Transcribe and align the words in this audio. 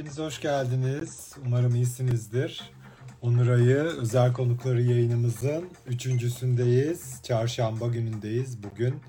hepiniz 0.00 0.18
hoş 0.18 0.40
geldiniz. 0.40 1.32
Umarım 1.46 1.74
iyisinizdir. 1.74 2.70
Onur 3.22 3.48
Ayı 3.48 3.76
özel 3.76 4.32
konukları 4.32 4.82
yayınımızın 4.82 5.70
üçüncüsündeyiz. 5.86 7.22
Çarşamba 7.22 7.86
günündeyiz 7.86 8.62
bugün. 8.62 9.00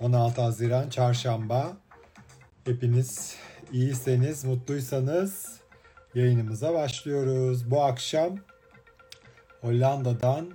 16 0.00 0.42
Haziran 0.42 0.88
Çarşamba. 0.88 1.76
Hepiniz 2.64 3.36
iyiyseniz, 3.72 4.44
mutluysanız 4.44 5.60
yayınımıza 6.14 6.74
başlıyoruz. 6.74 7.70
Bu 7.70 7.82
akşam 7.82 8.36
Hollanda'dan 9.60 10.50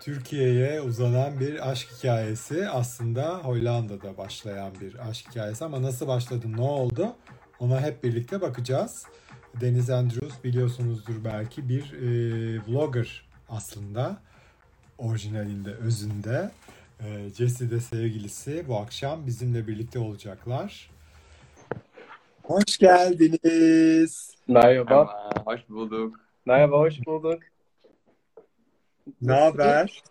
Türkiye'ye 0.00 0.80
uzanan 0.80 1.40
bir 1.40 1.70
aşk 1.70 1.88
hikayesi. 1.98 2.68
Aslında 2.68 3.38
Hollanda'da 3.38 4.16
başlayan 4.16 4.72
bir 4.80 5.08
aşk 5.08 5.30
hikayesi 5.30 5.64
ama 5.64 5.82
nasıl 5.82 6.06
başladı, 6.06 6.46
ne 6.56 6.62
oldu? 6.62 7.16
Ona 7.60 7.80
hep 7.80 8.04
birlikte 8.04 8.40
bakacağız. 8.40 9.06
Deniz 9.60 9.90
Andrews 9.90 10.44
biliyorsunuzdur 10.44 11.24
belki 11.24 11.68
bir 11.68 11.92
e, 11.92 12.08
vlogger 12.66 13.28
aslında. 13.48 14.16
Orijinalinde, 14.98 15.70
özünde. 15.74 16.50
E, 17.00 17.30
Jesse 17.36 17.70
de 17.70 17.80
sevgilisi 17.80 18.64
bu 18.68 18.76
akşam 18.76 19.26
bizimle 19.26 19.66
birlikte 19.66 19.98
olacaklar. 19.98 20.90
Hoş 22.42 22.78
geldiniz. 22.78 24.36
Merhaba. 24.48 25.04
Merhaba, 25.04 25.42
hoş 25.44 25.68
bulduk. 25.68 26.20
Merhaba, 26.46 26.78
hoş 26.78 27.06
bulduk. 27.06 27.42
Ne 29.22 29.32
haber? 29.32 30.02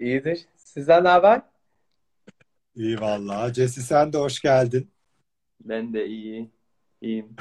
İyidir. 0.00 0.46
Sizden 0.56 1.04
ne 1.04 1.08
haber? 1.08 1.42
İyi 2.76 3.00
vallahi. 3.00 3.54
Jesse 3.54 3.80
sen 3.80 4.12
de 4.12 4.18
hoş 4.18 4.40
geldin. 4.40 4.90
Ben 5.60 5.94
de 5.94 6.06
iyi, 6.06 6.50
iyiyim. 7.00 7.36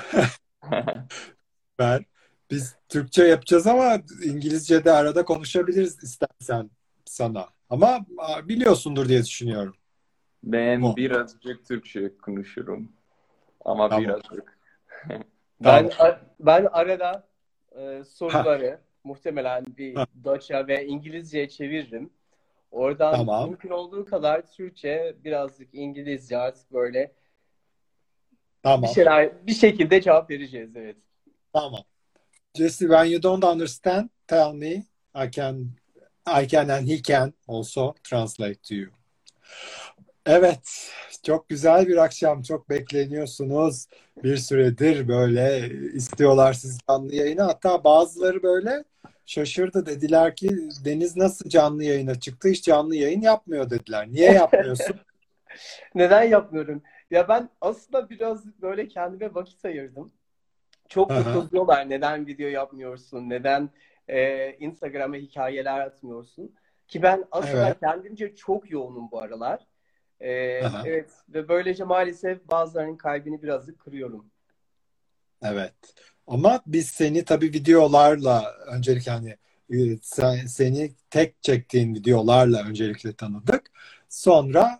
Ben 1.80 2.06
biz 2.52 2.76
Türkçe 2.90 3.24
yapacağız 3.24 3.68
ama 3.68 3.98
İngilizce 4.24 4.86
de 4.86 4.92
arada 4.92 5.26
konuşabiliriz 5.26 6.04
istersen 6.04 6.70
sana. 7.06 7.48
Ama 7.70 8.06
biliyorsundur 8.44 9.10
diye 9.10 9.24
düşünüyorum. 9.24 9.76
Ben 10.44 10.82
O. 10.82 10.96
birazcık 10.96 11.66
Türkçe 11.66 12.18
konuşurum. 12.18 12.92
Ama 13.66 13.90
Tamam. 13.90 14.04
birazcık. 14.04 14.60
Ben 15.66 15.90
ben 16.40 16.66
arada 16.72 17.28
e, 17.72 18.04
soruları 18.04 18.80
muhtemelen 19.04 19.66
bir 19.78 19.96
Ha. 19.96 20.08
Deutsche 20.24 20.68
ve 20.68 20.86
İngilizceye 20.86 21.50
çeviririm. 21.50 22.10
Oradan 22.72 23.16
Tamam. 23.16 23.50
mümkün 23.50 23.70
olduğu 23.70 24.06
kadar 24.06 24.52
Türkçe, 24.52 25.16
birazcık 25.24 25.70
İngilizce 25.74 26.38
artık 26.38 26.74
böyle 26.74 27.00
bir 27.02 28.64
Tamam. 28.64 28.90
şeyler 28.96 29.48
bir 29.48 29.54
şekilde 29.54 30.02
cevap 30.02 30.30
vereceğiz 30.30 30.76
evet. 30.76 30.98
Tamam. 31.54 31.84
Jesse, 32.56 32.88
when 32.88 33.06
you 33.06 33.24
don't 33.24 33.44
understand, 33.44 34.10
tell 34.28 34.54
me. 34.54 34.86
I 35.16 35.32
can, 35.32 35.76
I 36.26 36.48
can 36.48 36.70
and 36.70 36.88
he 36.88 37.02
can 37.02 37.34
also 37.48 37.96
translate 38.04 38.64
to 38.64 38.76
you. 38.76 38.90
Evet, 40.26 40.92
çok 41.24 41.50
güzel 41.50 41.88
bir 41.88 41.98
akşam. 41.98 42.42
Çok 42.42 42.70
bekleniyorsunuz. 42.70 43.88
Bir 44.24 44.38
süredir 44.38 45.08
böyle 45.08 45.70
istiyorlar 45.94 46.54
siz 46.54 46.78
canlı 46.90 47.16
yayına. 47.16 47.48
Hatta 47.48 47.84
bazıları 47.84 48.44
böyle 48.44 48.84
şaşırdı. 49.26 49.86
Dediler 49.86 50.36
ki 50.36 50.50
Deniz 50.86 51.18
nasıl 51.18 51.50
canlı 51.50 51.84
yayına 51.84 52.20
çıktı? 52.20 52.50
Hiç 52.50 52.64
canlı 52.64 52.96
yayın 52.96 53.22
yapmıyor 53.22 53.70
dediler. 53.70 54.08
Niye 54.08 54.32
yapmıyorsun? 54.32 54.96
Neden 55.96 56.24
yapmıyorum? 56.24 56.84
Ya 57.12 57.28
ben 57.28 57.50
aslında 57.62 58.10
biraz 58.10 58.62
böyle 58.62 58.88
kendime 58.88 59.36
vakit 59.36 59.66
ayırdım. 59.66 60.12
Çok 60.90 61.12
Aha. 61.12 61.86
Neden 61.88 62.28
video 62.28 62.48
yapmıyorsun? 62.48 63.30
Neden 63.30 63.70
e, 64.08 64.52
Instagram'a 64.54 65.16
hikayeler 65.16 65.80
atmıyorsun? 65.80 66.56
Ki 66.88 67.02
ben 67.02 67.26
aslında 67.32 67.68
Evet. 67.68 67.80
kendimce 67.80 68.36
çok 68.36 68.72
yoğunum 68.72 69.12
bu 69.12 69.22
aralar. 69.22 69.68
E, 70.20 70.64
Aha. 70.66 70.84
evet 70.86 71.10
ve 71.30 71.50
böylece 71.50 71.84
maalesef 71.84 72.48
bazılarının 72.48 72.98
kalbini 72.98 73.44
birazcık 73.44 73.80
kırıyorum. 73.80 74.26
Evet. 75.42 75.74
Ama 76.28 76.62
biz 76.68 76.88
seni 76.88 77.26
tabii 77.26 77.46
videolarla 77.46 78.56
öncelikle 78.68 79.12
hani 79.12 79.38
e, 79.74 79.98
sen, 80.02 80.46
seni 80.46 80.92
tek 81.10 81.44
çektiğin 81.44 81.96
videolarla 81.96 82.64
öncelikle 82.70 83.14
tanıdık. 83.14 83.72
Sonra 84.10 84.80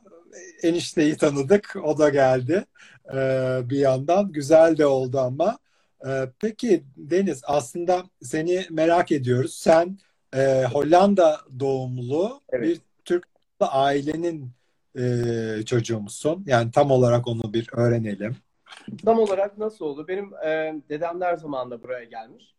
enişteyi 0.64 1.18
tanıdık. 1.18 1.76
O 1.84 1.98
da 1.98 2.10
geldi. 2.10 2.66
Ee, 3.14 3.60
bir 3.64 3.78
yandan 3.78 4.32
güzel 4.32 4.78
de 4.78 4.86
oldu 4.86 5.20
ama. 5.20 5.60
Ee, 6.08 6.26
peki 6.42 6.84
Deniz 6.98 7.42
aslında 7.46 8.04
seni 8.22 8.66
merak 8.70 9.12
ediyoruz. 9.12 9.54
Sen 9.56 9.98
e, 10.36 10.64
Hollanda 10.74 11.38
doğumlu 11.60 12.42
Evet. 12.50 12.68
bir 12.68 12.82
Türk 13.06 13.28
ailenin 13.60 14.52
e, 15.00 15.66
çocuğu 15.66 16.00
musun? 16.00 16.44
Yani 16.48 16.72
tam 16.72 16.92
olarak 16.92 17.28
onu 17.28 17.54
bir 17.54 17.70
öğrenelim. 17.74 18.36
Tam 19.06 19.20
olarak 19.20 19.58
nasıl 19.58 19.86
oldu? 19.86 20.08
Benim 20.08 20.34
e, 20.34 20.76
dedemler 20.90 21.36
zamanında 21.36 21.84
buraya 21.84 22.04
gelmiş. 22.04 22.56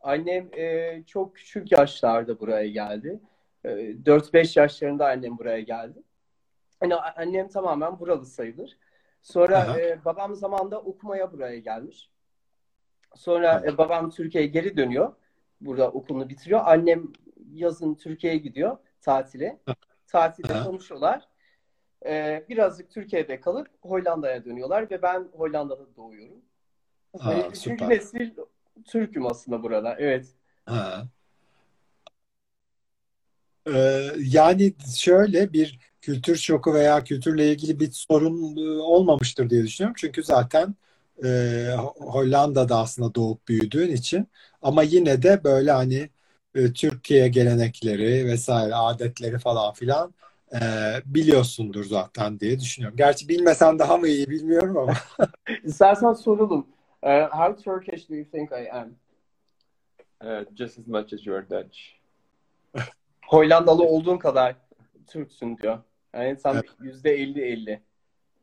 Annem 0.00 0.48
e, 0.58 1.02
çok 1.06 1.36
küçük 1.36 1.72
yaşlarda 1.72 2.40
buraya 2.40 2.68
geldi. 2.68 3.20
E, 3.64 3.68
4-5 3.68 4.56
yaşlarında 4.60 5.06
annem 5.06 5.38
buraya 5.38 5.60
geldi. 5.60 6.02
A- 6.80 7.20
annem 7.20 7.48
tamamen 7.48 8.00
buralı 8.00 8.26
sayılır. 8.26 8.76
Sonra 9.22 9.58
Aha. 9.58 9.80
e, 9.80 10.04
babam 10.04 10.34
zamanında 10.34 10.80
okumaya 10.80 11.32
buraya 11.32 11.58
gelmiş. 11.58 12.10
Sonra 13.16 13.62
e, 13.66 13.78
babam 13.78 14.10
Türkiye'ye 14.10 14.50
geri 14.50 14.76
dönüyor. 14.76 15.12
Burada 15.60 15.90
okulunu 15.90 16.28
bitiriyor. 16.28 16.60
Annem 16.64 17.12
yazın 17.52 17.94
Türkiye'ye 17.94 18.38
gidiyor 18.38 18.76
tatile. 19.00 19.58
Tatilde 20.06 20.62
konuşuyorlar. 20.64 21.28
E, 22.06 22.44
birazcık 22.48 22.90
Türkiye'de 22.90 23.40
kalıp 23.40 23.68
Hollanda'ya 23.80 24.44
dönüyorlar 24.44 24.90
ve 24.90 25.02
ben 25.02 25.28
Hollanda'da 25.36 25.96
doğuyorum. 25.96 26.42
Aa, 27.20 27.38
üçüncü 27.38 27.54
süper. 27.54 27.88
nesil 27.88 28.30
Türk'üm 28.84 29.26
aslında 29.26 29.62
burada. 29.62 29.96
Evet. 29.98 30.26
Ha. 30.66 31.06
Ee, 33.66 34.10
yani 34.18 34.74
şöyle 34.96 35.52
bir 35.52 35.78
kültür 36.00 36.36
şoku 36.36 36.74
veya 36.74 37.04
kültürle 37.04 37.52
ilgili 37.52 37.80
bir 37.80 37.90
sorun 37.92 38.56
e, 38.56 38.82
olmamıştır 38.82 39.50
diye 39.50 39.62
düşünüyorum. 39.62 39.94
Çünkü 39.98 40.22
zaten 40.22 40.74
e, 41.24 41.28
Ho- 41.76 42.12
Hollanda'da 42.12 42.78
aslında 42.78 43.14
doğup 43.14 43.48
büyüdüğün 43.48 43.92
için 43.92 44.28
ama 44.62 44.82
yine 44.82 45.22
de 45.22 45.44
böyle 45.44 45.70
hani 45.70 46.10
e, 46.54 46.72
Türkiye 46.72 47.28
gelenekleri 47.28 48.26
vesaire 48.26 48.74
adetleri 48.74 49.38
falan 49.38 49.72
filan 49.72 50.14
e, 50.52 50.60
biliyorsundur 51.06 51.84
zaten 51.84 52.40
diye 52.40 52.60
düşünüyorum. 52.60 52.96
Gerçi 52.96 53.28
bilmesen 53.28 53.78
daha 53.78 53.96
mı 53.96 54.08
iyi 54.08 54.30
bilmiyorum 54.30 54.76
ama. 54.76 54.94
İstersen 55.64 56.12
soralım. 56.12 56.66
Uh, 57.02 57.28
how 57.30 57.62
Turkish 57.62 58.08
do 58.08 58.14
you 58.14 58.24
think 58.24 58.50
I 58.52 58.70
am? 58.70 58.94
Uh, 60.20 60.44
just 60.56 60.78
as 60.78 60.86
much 60.86 61.12
as 61.12 61.26
you're 61.26 61.50
Dutch. 61.50 61.78
Hollandalı 63.26 63.82
olduğun 63.82 64.18
kadar 64.18 64.56
Türksün 65.06 65.58
diyor. 65.58 65.78
Yani 66.14 66.36
sen 66.36 66.62
yüzde 66.80 67.10
elli 67.10 67.44
elli. 67.44 67.82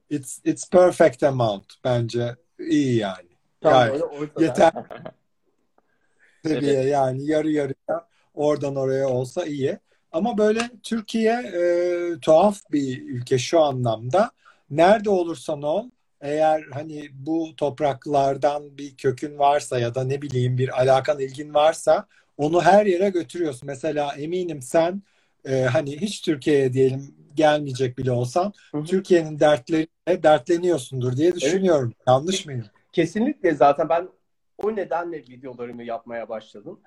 It's 0.09 0.39
it's 0.43 0.69
perfect 0.69 1.23
amount 1.23 1.65
bence 1.83 2.35
iyi 2.59 2.95
yani. 2.97 3.29
Tam 3.61 3.73
Yani 3.73 4.01
yeter 4.39 4.73
seviye 6.45 6.73
Evet. 6.73 6.91
yani 6.91 7.25
yarı 7.25 7.51
yarıya 7.51 8.07
oradan 8.33 8.75
oraya 8.75 9.07
olsa 9.09 9.45
iyi. 9.45 9.79
Ama 10.11 10.37
böyle 10.37 10.59
Türkiye 10.83 11.33
e, 11.33 12.19
tuhaf 12.21 12.59
bir 12.71 13.01
ülke 13.07 13.37
şu 13.37 13.59
anlamda. 13.59 14.31
Nerede 14.69 15.09
olursan 15.09 15.61
ol 15.63 15.89
eğer 16.21 16.63
hani 16.73 17.09
bu 17.13 17.55
topraklardan 17.57 18.77
bir 18.77 18.97
kökün 18.97 19.39
varsa 19.39 19.79
ya 19.79 19.95
da 19.95 20.03
ne 20.03 20.21
bileyim 20.21 20.57
bir 20.57 20.81
alakan 20.81 21.19
ilgin 21.19 21.53
varsa 21.53 22.07
onu 22.37 22.61
her 22.61 22.85
yere 22.85 23.09
götürüyorsun. 23.09 23.67
Mesela 23.67 24.15
eminim 24.15 24.61
sen 24.61 25.03
e, 25.45 25.61
hani 25.63 26.01
hiç 26.01 26.21
Türkiye'ye 26.21 26.73
diyelim 26.73 27.15
gelmeyecek 27.35 27.97
bile 27.97 28.11
olsan. 28.11 28.53
Türkiye'nin 28.85 29.39
dertleriyle 29.39 30.23
dertleniyorsundur 30.23 31.17
diye 31.17 31.35
düşünüyorum. 31.35 31.93
Yanlış 32.07 32.45
mıyım? 32.45 32.65
Kesinlikle 32.93 33.55
zaten 33.55 33.89
ben 33.89 34.09
o 34.57 34.75
nedenle 34.75 35.17
videolarımı 35.17 35.83
yapmaya 35.83 36.29
başladım. 36.29 36.79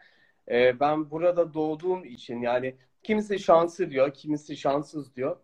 Ee, 0.51 0.81
ben 0.81 1.11
burada 1.11 1.55
doğduğum 1.55 2.05
için 2.05 2.41
yani 2.41 2.75
kimisi 3.03 3.39
şanslı 3.39 3.91
diyor, 3.91 4.15
kimisi 4.15 4.57
şanssız 4.57 5.17
diyor. 5.17 5.37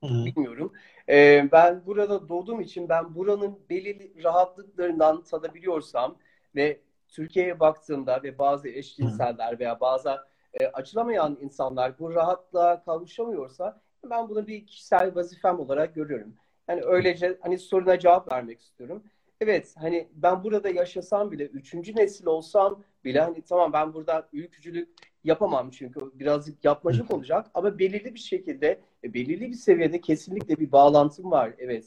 Hı 0.00 0.06
hı. 0.06 0.24
bilmiyorum. 0.24 0.72
Ee, 1.08 1.48
ben 1.52 1.86
burada 1.86 2.28
doğduğum 2.28 2.60
için 2.60 2.88
ben 2.88 3.14
buranın 3.14 3.58
belirli 3.70 4.24
rahatlıklarından 4.24 5.22
tadabiliyorsam 5.22 6.16
ve 6.56 6.80
Türkiye'ye 7.08 7.60
baktığımda 7.60 8.22
ve 8.22 8.38
bazı 8.38 8.68
eşcinseller 8.68 9.58
veya 9.58 9.80
bazı 9.80 10.18
e, 10.54 10.66
açılamayan 10.66 11.38
insanlar 11.40 11.98
bu 11.98 12.14
rahatlığa 12.14 12.84
kavuşamıyorsa 12.84 13.80
ben 14.10 14.28
bunu 14.28 14.46
bir 14.46 14.66
kişisel 14.66 15.14
vazifem 15.14 15.60
olarak 15.60 15.94
görüyorum. 15.94 16.34
Yani 16.68 16.82
öylece 16.82 17.38
hani 17.40 17.58
soruna 17.58 17.98
cevap 17.98 18.32
vermek 18.32 18.60
istiyorum. 18.60 19.02
evet 19.40 19.74
hani 19.78 20.08
ben 20.14 20.44
burada 20.44 20.68
yaşasam 20.68 21.32
bile 21.32 21.44
üçüncü 21.44 21.96
nesil 21.96 22.26
olsam 22.26 22.82
bile 23.04 23.20
hani 23.20 23.42
tamam 23.42 23.72
ben 23.72 23.94
burada 23.94 24.28
ülkücülük 24.32 24.88
yapamam 25.24 25.70
çünkü 25.70 26.00
birazcık 26.14 26.64
yapmacık 26.64 27.10
olacak 27.10 27.46
ama 27.54 27.78
belirli 27.78 28.14
bir 28.14 28.20
şekilde 28.20 28.80
e, 29.04 29.14
belirli 29.14 29.50
bir 29.50 29.54
seviyede 29.54 30.00
kesinlikle 30.00 30.56
bir 30.56 30.72
bağlantım 30.72 31.30
var. 31.30 31.52
Evet. 31.58 31.84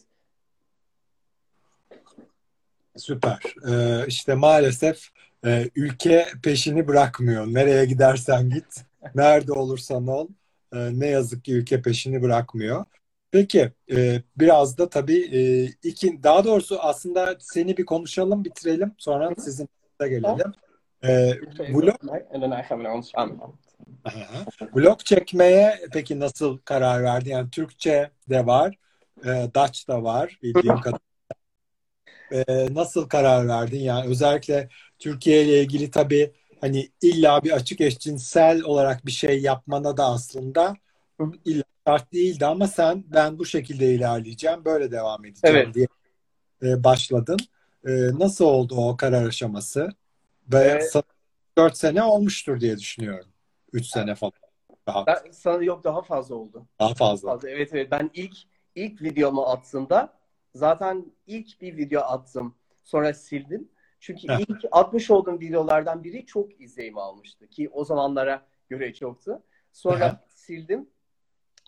Süper. 2.97 3.39
Ee, 3.69 4.07
işte 4.07 4.35
maalesef 4.35 5.09
e, 5.45 5.69
ülke 5.75 6.27
peşini 6.43 6.87
bırakmıyor. 6.87 7.47
Nereye 7.47 7.85
gidersen 7.85 8.49
git, 8.49 8.85
nerede 9.15 9.51
olursan 9.51 10.07
ol, 10.07 10.27
e, 10.73 10.99
ne 10.99 11.07
yazık 11.07 11.45
ki 11.45 11.53
ülke 11.53 11.81
peşini 11.81 12.21
bırakmıyor. 12.21 12.85
Peki, 13.31 13.71
e, 13.91 14.21
biraz 14.37 14.77
da 14.77 14.89
tabii 14.89 15.19
e, 15.37 15.65
iki, 15.83 16.23
daha 16.23 16.43
doğrusu 16.43 16.79
aslında 16.81 17.35
seni 17.39 17.77
bir 17.77 17.85
konuşalım, 17.85 18.43
bitirelim. 18.45 18.95
Sonra 18.97 19.31
sizin 19.39 19.69
de 20.01 20.09
gelelim. 20.09 20.53
E, 21.03 21.31
channel. 23.01 23.37
Aha. 24.05 24.45
vlog 24.75 24.99
çekmeye 24.99 25.79
peki 25.93 26.19
nasıl 26.19 26.57
karar 26.57 27.03
verdin? 27.03 27.31
Yani 27.31 27.49
Türkçe 27.51 28.11
de 28.29 28.45
var, 28.45 28.75
e, 29.25 29.29
Dutch 29.55 29.87
da 29.87 30.03
var 30.03 30.39
bildiğim 30.43 30.81
kadarıyla. 30.81 30.99
E, 32.31 32.67
nasıl 32.75 33.09
karar 33.09 33.47
verdin? 33.47 33.79
Yani 33.79 34.07
özellikle 34.09 34.69
Türkiye 34.99 35.43
ile 35.45 35.61
ilgili 35.61 35.91
tabii 35.91 36.33
hani 36.61 36.89
illa 37.01 37.43
bir 37.43 37.51
açık 37.51 37.81
eşcinsel 37.81 38.63
olarak 38.63 39.05
bir 39.05 39.11
şey 39.11 39.41
yapmana 39.41 39.97
da 39.97 40.05
aslında 40.05 40.75
illa 41.45 41.63
şart 41.87 42.13
değildi 42.13 42.45
ama 42.45 42.67
sen 42.67 43.03
ben 43.07 43.39
bu 43.39 43.45
şekilde 43.45 43.93
ilerleyeceğim, 43.93 44.65
böyle 44.65 44.91
devam 44.91 45.25
edeceğim 45.25 45.55
Evet. 45.57 45.75
diye 45.75 45.87
e, 46.63 46.83
başladın. 46.83 47.37
E, 47.87 47.91
nasıl 48.19 48.45
oldu 48.45 48.75
o 48.75 48.97
karar 48.97 49.27
aşaması? 49.27 49.89
Ve 50.53 50.57
Evet. 50.57 50.93
4 51.57 51.77
sene 51.77 52.03
olmuştur 52.03 52.59
diye 52.59 52.77
düşünüyorum. 52.77 53.29
3 53.73 53.85
sene 53.85 54.15
falan. 54.15 54.31
Daha, 54.87 55.05
Ben, 55.05 55.31
sana 55.31 55.63
yok 55.63 55.83
daha 55.83 56.01
fazla 56.01 56.35
oldu. 56.35 56.65
daha 56.79 56.93
fazla. 56.93 57.29
Fazla. 57.31 57.49
Evet 57.49 57.69
evet 57.73 57.91
ben 57.91 58.11
ilk 58.13 58.37
ilk 58.75 59.01
videomu 59.01 59.45
attığımda 59.45 60.13
zaten 60.55 61.05
ilk 61.27 61.61
bir 61.61 61.77
video 61.77 62.01
attım. 62.01 62.55
Sonra 62.83 63.13
sildim. 63.13 63.69
Çünkü 63.99 64.27
Heh. 64.27 64.39
ilk 64.39 64.65
atmış 64.71 65.11
olduğum 65.11 65.39
videolardan 65.39 66.03
biri 66.03 66.25
çok 66.25 66.61
izleyim 66.61 66.97
almıştı 66.97 67.47
ki 67.47 67.69
o 67.69 67.85
zamanlara 67.85 68.45
göre 68.69 68.93
çoktu. 68.93 69.41
Sonra 69.71 70.05
Aha. 70.05 70.23
sildim. 70.27 70.89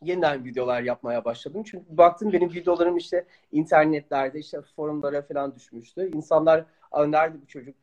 Yeniden 0.02 0.46
videolar 0.46 0.82
yapmaya 0.82 1.26
başladım. 1.26 1.64
Çünkü 1.66 1.86
baktım 1.98 2.34
benim 2.34 2.50
videolarım 2.54 2.98
işte 2.98 3.26
internetlerde 3.52 4.40
işte 4.40 4.62
forumlara 4.62 5.22
falan 5.22 5.56
düşmüştü. 5.56 6.12
İnsanlar 6.16 6.66
"Aa, 6.92 7.06
nerede 7.06 7.42
bu 7.42 7.48
çocuk 7.48 7.76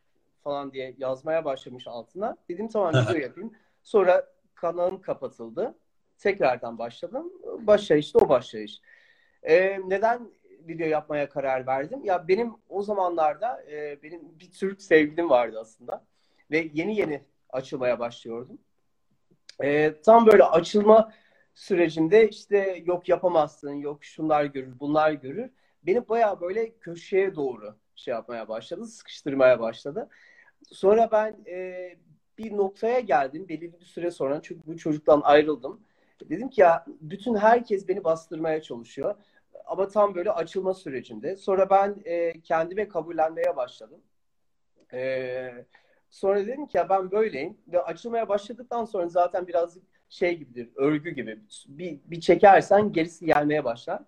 falan 0.45 0.73
diye 0.73 0.95
yazmaya 0.99 1.45
başlamış 1.45 1.87
altına. 1.87 2.37
Dedim 2.49 2.69
tamam 2.69 2.95
Aha. 2.95 3.03
video 3.11 3.21
yapayım. 3.23 3.53
Sonra 3.83 4.27
kanalım 4.55 5.01
kapatıldı. 5.03 5.75
Tekrardan 6.19 6.79
başladım. 6.79 7.33
Başlayış 7.61 8.15
da 8.15 8.19
o 8.19 8.29
başlayış. 8.29 8.81
Ee, 9.43 9.79
neden 9.87 10.29
video 10.69 10.87
yapmaya 10.87 11.29
karar 11.29 11.67
verdim? 11.67 12.05
Ya 12.05 12.29
benim 12.29 12.53
o 12.69 12.83
zamanlarda 12.83 13.63
e, 13.71 14.03
benim 14.03 14.39
bir 14.41 14.53
Türk 14.53 14.83
sevgilim 14.83 15.31
vardı 15.31 15.59
aslında. 15.61 16.05
Ve 16.51 16.71
yeni 16.75 16.97
yeni 16.97 17.23
açılmaya 17.51 17.99
başlıyordum. 17.99 18.59
Ee, 19.63 19.95
tam 20.05 20.27
böyle 20.27 20.45
açılma 20.45 21.13
sürecinde 21.55 22.29
işte 22.29 22.83
yok 22.87 23.09
yapamazsın, 23.09 23.73
yok 23.73 24.05
şunlar 24.05 24.45
görür, 24.45 24.81
bunlar 24.81 25.13
görür. 25.13 25.51
Beni 25.83 26.09
bayağı 26.09 26.41
böyle 26.41 26.79
köşeye 26.79 27.35
doğru 27.35 27.77
şey 27.97 28.15
yapmaya 28.15 28.49
başladı, 28.49 28.87
sıkıştırmaya 28.87 29.61
başladı. 29.61 30.09
Sonra 30.73 31.09
ben 31.13 31.37
e, 31.47 31.91
bir 32.39 32.57
noktaya 32.57 33.01
geldim 33.01 33.49
belirli 33.49 33.81
bir 33.81 33.85
süre 33.85 34.11
sonra 34.11 34.41
çünkü 34.43 34.67
bu 34.67 34.77
çocuktan 34.77 35.21
ayrıldım. 35.25 35.81
Dedim 36.31 36.49
ki 36.49 36.61
ya 36.61 36.85
bütün 37.01 37.37
herkes 37.37 37.89
beni 37.89 38.05
bastırmaya 38.05 38.63
çalışıyor. 38.63 39.15
Ama 39.67 39.89
tam 39.89 40.15
böyle 40.15 40.31
açılma 40.31 40.75
sürecinde. 40.75 41.37
Sonra 41.37 41.71
ben 41.71 41.97
e, 42.05 42.41
kendime 42.41 42.89
kabullenmeye 42.89 43.57
başladım. 43.57 44.01
E, 44.93 45.53
sonra 46.11 46.47
dedim 46.47 46.67
ki 46.67 46.77
ya 46.77 46.89
ben 46.89 47.11
böyleyim. 47.11 47.59
Ve 47.69 47.83
açılmaya 47.83 48.29
başladıktan 48.29 48.85
sonra 48.85 49.09
zaten 49.09 49.47
birazcık 49.47 49.83
şey 50.09 50.39
gibidir, 50.39 50.69
örgü 50.77 51.11
gibi. 51.11 51.41
Bir, 51.69 52.01
bir 52.05 52.21
çekersen 52.21 52.93
gerisi 52.93 53.27
gelmeye 53.27 53.65
başlar. 53.65 54.03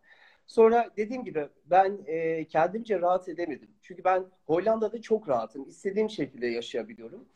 Sonra 0.46 0.90
dediğim 0.96 1.25
gibi 1.25 1.49
ben 1.66 1.99
e, 2.06 2.44
kendimce 2.44 3.00
rahat 3.00 3.28
edemedim. 3.28 3.70
Çünkü 3.82 4.05
ben 4.05 4.25
Hollanda'da 4.46 5.02
çok 5.02 5.28
rahatım. 5.28 5.69
İstediğim 5.69 6.10
şekilde 6.10 6.46
yaşayabiliyorum. 6.46 7.28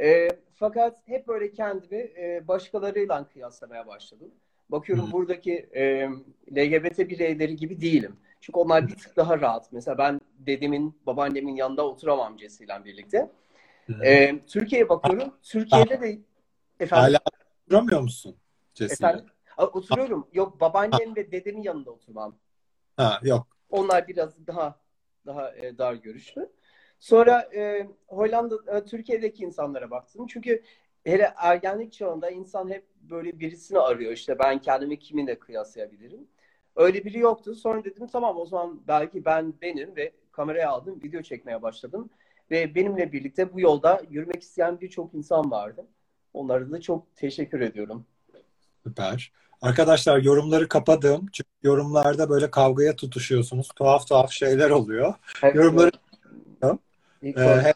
E, 0.00 0.28
fakat 0.54 0.98
hep 1.08 1.28
böyle 1.28 1.52
kendimi 1.52 1.96
e, 1.96 2.48
başkalarıyla 2.48 3.28
kıyaslamaya 3.28 3.86
başladım. 3.86 4.30
Bakıyorum 4.70 5.08
Hı. 5.08 5.12
buradaki 5.12 5.52
e, 5.72 6.08
LGBT 6.56 6.98
bireyleri 7.08 7.56
gibi 7.56 7.80
değilim. 7.80 8.16
Çünkü 8.40 8.58
onlar 8.60 8.88
bir 8.88 8.96
tık 8.96 9.16
daha 9.16 9.40
rahat. 9.40 9.72
Mesela 9.72 9.98
ben 9.98 10.20
dedemin, 10.38 10.98
babaannemin 11.06 11.56
yanında 11.56 11.86
oturamam 11.86 12.38
Jesse'yle 12.38 12.84
birlikte. 12.84 13.30
E, 14.04 14.40
Türkiye'ye 14.46 14.88
bakıyorum. 14.88 15.34
Türkiye'de 15.42 16.00
de 16.00 16.18
efendim, 16.80 17.04
Hala 17.04 17.20
duramıyor 17.70 18.00
musun 18.00 18.36
A- 19.56 19.66
oturuyorum. 19.66 20.28
Yok 20.32 20.60
babaannem 20.60 21.16
ve 21.16 21.32
dedemin 21.32 21.62
yanında 21.62 21.90
oturmam. 21.90 22.36
Ha, 22.96 23.20
yok. 23.22 23.46
Onlar 23.70 24.08
biraz 24.08 24.46
daha 24.46 24.80
daha 25.26 25.56
e, 25.56 25.78
dar 25.78 25.94
görüşlü. 25.94 26.50
Sonra 26.98 27.40
e, 27.54 27.88
Hollanda, 28.06 28.78
e, 28.78 28.84
Türkiye'deki 28.84 29.42
insanlara 29.44 29.90
baktım. 29.90 30.26
Çünkü 30.26 30.62
hele 31.04 31.32
ergenlik 31.36 31.92
çağında 31.92 32.30
insan 32.30 32.70
hep 32.70 32.84
böyle 33.10 33.40
birisini 33.40 33.78
arıyor. 33.78 34.12
İşte 34.12 34.38
ben 34.38 34.60
kendimi 34.60 34.98
kiminle 34.98 35.38
kıyaslayabilirim. 35.38 36.26
Öyle 36.76 37.04
biri 37.04 37.18
yoktu. 37.18 37.54
Sonra 37.54 37.84
dedim 37.84 38.06
tamam 38.06 38.36
o 38.36 38.46
zaman 38.46 38.80
belki 38.88 39.24
ben 39.24 39.54
benim 39.62 39.96
ve 39.96 40.12
kameraya 40.32 40.70
aldım, 40.70 41.00
video 41.04 41.22
çekmeye 41.22 41.62
başladım. 41.62 42.10
Ve 42.50 42.74
benimle 42.74 43.12
birlikte 43.12 43.52
bu 43.52 43.60
yolda 43.60 44.02
yürümek 44.10 44.42
isteyen 44.42 44.80
birçok 44.80 45.14
insan 45.14 45.50
vardı. 45.50 45.86
Onlara 46.34 46.70
da 46.70 46.80
çok 46.80 47.16
teşekkür 47.16 47.60
ediyorum. 47.60 48.04
Süper. 48.82 49.32
Arkadaşlar 49.62 50.18
yorumları 50.18 50.68
kapadım. 50.68 51.26
Çünkü 51.32 51.50
yorumlarda 51.62 52.30
böyle 52.30 52.50
kavgaya 52.50 52.96
tutuşuyorsunuz. 52.96 53.68
Tuhaf 53.76 54.06
tuhaf 54.06 54.30
şeyler 54.30 54.70
oluyor. 54.70 55.14
Yorumları 55.54 55.90
İlk 57.22 57.38
Ee, 57.38 57.72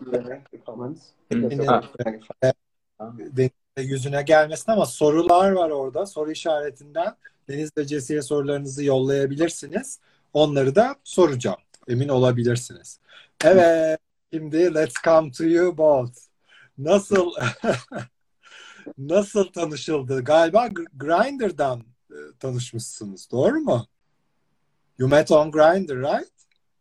Deniz'e 3.18 3.82
yüzüne 3.82 4.22
gelmesin 4.22 4.72
ama 4.72 4.86
sorular 4.86 5.50
var 5.50 5.70
orada. 5.70 6.06
Soru 6.06 6.30
işaretinden 6.30 7.16
Deniz 7.48 7.76
ve 7.76 7.84
Jesse'ye 7.84 8.22
sorularınızı 8.22 8.84
yollayabilirsiniz. 8.84 10.00
Onları 10.32 10.74
da 10.74 10.96
soracağım. 11.04 11.58
Emin 11.88 12.08
olabilirsiniz. 12.08 13.00
Evet. 13.44 13.98
Şimdi 14.32 14.74
let's 14.74 14.94
come 15.04 15.30
to 15.30 15.44
you 15.44 15.78
both. 15.78 16.12
Nasıl 16.78 17.32
nasıl 18.98 19.44
tanışıldı? 19.52 20.24
Galiba 20.24 20.66
Gr- 20.66 20.98
Grindr'dan 20.98 21.80
e, 22.10 22.16
tanışmışsınız. 22.40 23.30
Doğru 23.30 23.60
mu? 23.60 23.86
You 24.98 25.10
met 25.10 25.30
on 25.30 25.50
Grindr, 25.50 25.96
right? 25.96 26.32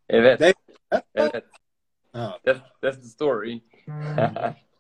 Evet. 0.10 0.42
Evet. 0.42 0.56
Evet. 1.16 1.46
Ha. 2.14 2.40
That's, 2.46 2.60
that's 2.82 3.02
the 3.02 3.08
story. 3.08 3.62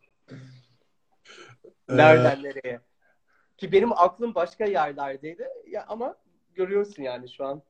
Ee, 1.94 1.98
Nereden 1.98 2.44
nereye? 2.44 2.80
Ki 3.58 3.72
benim 3.72 3.92
aklım 3.92 4.36
başka 4.36 4.66
yerlerdeydi. 4.66 5.50
Ya 5.68 5.86
ama 5.88 6.16
görüyorsun 6.56 7.04
yani 7.04 7.30
şu 7.30 7.46
an. 7.46 7.62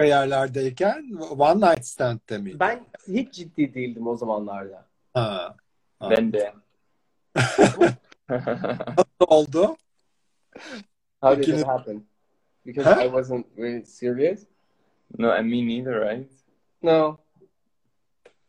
yerlerdeyken 0.00 1.16
one 1.38 1.70
night 1.70 1.84
stand'de 1.84 2.38
miydi? 2.38 2.60
Ben 2.60 2.86
hiç 3.08 3.34
ciddi 3.34 3.74
değildim 3.74 4.06
o 4.06 4.16
zamanlarda. 4.16 4.86
Ha. 5.14 5.56
ha. 5.98 6.10
ben 6.10 6.32
de. 6.32 6.52
Nasıl 8.98 9.26
oldu? 9.26 9.76
How 11.20 11.42
did 11.42 11.58
it 11.58 11.66
happen? 11.66 12.04
Because 12.66 12.94
Huh? 12.94 13.04
I 13.04 13.08
wasn't 13.08 13.46
really 13.56 13.84
serious. 13.84 14.46
no, 15.18 15.30
and 15.30 15.46
me 15.46 15.66
neither, 15.66 16.00
right? 16.00 16.30
No. 16.82 17.18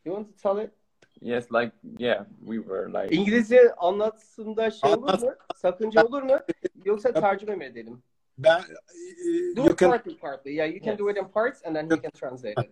You 0.06 0.16
want 0.16 0.28
to 0.28 0.42
tell 0.42 0.66
it? 0.66 0.72
Yes, 1.22 1.52
like, 1.52 1.72
yeah, 1.98 2.26
we 2.46 2.58
were 2.58 2.90
like, 2.90 3.16
İngilizce 3.16 3.74
anlatısında 3.76 4.72
şey 4.72 4.90
olur 4.94 5.10
Anlat. 5.10 5.24
mu? 5.24 5.34
Sakınca 5.56 6.04
olur 6.06 6.24
mu? 6.24 6.40
Yoksa 6.86 7.14
tercüme 7.14 7.56
mi 7.56 7.66
edelim? 7.66 8.04
Ben 8.38 8.62
Do 9.56 9.62
you 9.62 9.72
it 9.72 9.80
can 9.80 9.90
partly 9.90 10.18
partly. 10.18 10.52
Yeah, 10.54 10.74
you 10.74 10.80
can 10.80 10.98
do 10.98 11.10
it 11.10 11.18
in 11.18 11.26
parts 11.28 11.66
and 11.66 11.76
then 11.76 11.90
he 11.90 12.02
can 12.02 12.12
translate 12.12 12.62
it. 12.64 12.72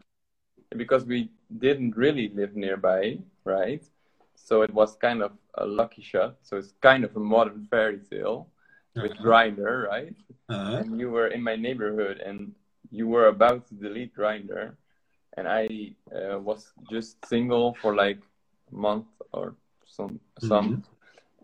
because 0.78 1.06
we 1.06 1.30
didn't 1.60 1.96
really 1.98 2.36
live 2.36 2.56
nearby, 2.56 3.20
right? 3.46 3.84
So 4.36 4.64
it 4.64 4.72
was 4.72 4.98
kind 4.98 5.22
of 5.24 5.32
a 5.54 5.66
lucky 5.66 6.02
shot. 6.02 6.36
So 6.42 6.58
it's 6.58 6.74
kind 6.82 7.04
of 7.06 7.16
a 7.16 7.20
modern 7.20 7.68
fairy 7.70 8.00
tale 8.10 8.46
with 8.96 9.18
Grinder, 9.22 9.88
right? 9.92 10.16
Ha. 10.50 10.78
And 10.78 11.00
you 11.00 11.12
were 11.12 11.28
in 11.28 11.42
my 11.44 11.56
neighborhood 11.56 12.22
and 12.28 12.54
you 12.92 13.08
were 13.08 13.28
about 13.28 13.68
to 13.68 13.74
delete 13.76 14.14
Grinder. 14.16 14.78
and 15.38 15.48
I 15.48 15.94
uh, 16.12 16.40
was 16.40 16.74
just 16.90 17.26
single 17.28 17.74
for 17.82 17.96
like 17.96 18.18
a 18.18 18.22
month 18.72 19.06
or 19.32 19.54
some 19.86 20.20
some, 20.40 20.68
Mhm. 20.68 20.84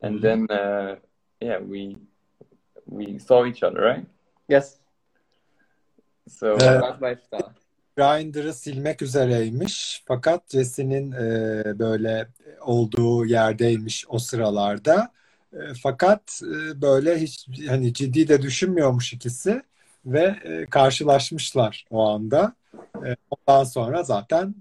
and 0.01 0.15
Mhm. 0.15 0.21
then 0.21 0.47
uh, 0.49 0.95
yeah, 1.41 1.59
we 1.61 1.97
we 2.85 3.19
saw 3.19 3.45
each 3.45 3.63
other, 3.63 3.81
right? 3.95 4.05
Yes. 4.49 4.77
So 6.29 6.55
uh, 6.55 6.81
That's 6.81 7.01
my 7.01 7.15
style. 7.15 7.53
Grindr'ı 7.97 8.53
silmek 8.53 9.01
üzereymiş. 9.01 10.03
Fakat 10.05 10.49
Jesse'nin 10.51 11.11
e, 11.11 11.79
böyle 11.79 12.27
olduğu 12.61 13.25
yerdeymiş 13.25 14.05
o 14.09 14.19
sıralarda. 14.19 15.11
E, 15.53 15.57
fakat 15.83 16.41
e, 16.43 16.81
böyle 16.81 17.17
hiç 17.17 17.47
hani 17.67 17.93
ciddi 17.93 18.27
de 18.27 18.41
düşünmüyormuş 18.41 19.13
ikisi 19.13 19.61
ve 20.05 20.35
e, 20.43 20.65
karşılaşmışlar 20.65 21.85
o 21.91 22.09
anda. 22.09 22.55
E, 23.05 23.15
ondan 23.29 23.63
sonra 23.63 24.03
zaten 24.03 24.55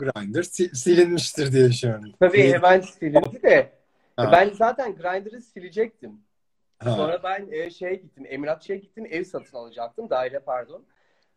Grindr 0.00 0.42
sil- 0.54 0.74
silinmiştir 0.74 1.52
diye 1.52 1.68
düşünüyorum. 1.68 2.12
Tabii 2.20 2.52
hemen 2.52 2.80
silindi 2.80 3.42
de. 3.42 3.72
Ha. 4.16 4.32
Ben 4.32 4.50
zaten 4.50 4.94
Grindr'ı 4.96 5.42
silecektim. 5.42 6.20
Ha, 6.78 6.90
Sonra 6.96 7.22
ben 7.22 7.48
e, 7.52 7.70
şeye 7.70 7.94
gittim, 7.94 8.24
emlakçıya 8.28 8.78
gittim, 8.78 9.06
ev 9.10 9.24
satın 9.24 9.56
alacaktım, 9.56 10.10
daire 10.10 10.38
pardon. 10.38 10.84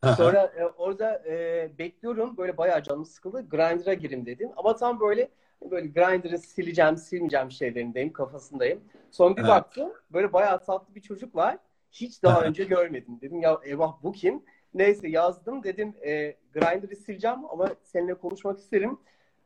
ha, 0.01 0.15
Sonra 0.15 0.53
e, 0.57 0.65
orada 0.65 1.23
e, 1.27 1.71
bekliyorum, 1.77 2.37
böyle 2.37 2.57
bayağı 2.57 2.83
canım 2.83 3.05
sıkıldı, 3.05 3.49
Grindr'a 3.49 3.93
girim 3.93 4.25
dedim. 4.25 4.49
Ama 4.57 4.75
tam 4.75 4.99
böyle 4.99 5.29
böyle 5.71 5.87
Grindr'ı 5.87 6.37
sileceğim, 6.39 6.97
silmeyeceğim 6.97 7.51
şeylerindeyim, 7.51 8.13
kafasındayım. 8.13 8.81
Sonra 9.11 9.37
bir 9.37 9.41
Ha. 9.41 9.47
baktım, 9.47 9.93
böyle 10.13 10.33
bayağı 10.33 10.63
tatlı 10.65 10.95
bir 10.95 11.01
çocuk 11.01 11.35
var. 11.35 11.57
Hiç 11.91 12.23
daha 12.23 12.41
Ha. 12.41 12.45
önce 12.45 12.63
görmedim. 12.63 13.19
Dedim 13.21 13.41
ya 13.41 13.59
eyvah 13.63 14.03
bu 14.03 14.11
kim? 14.11 14.43
Neyse 14.73 15.07
yazdım, 15.07 15.63
dedim 15.63 15.95
e, 16.05 16.35
Grindr'ı 16.53 16.95
sileceğim 16.95 17.45
ama 17.49 17.69
seninle 17.83 18.13
konuşmak 18.13 18.59
isterim. 18.59 18.97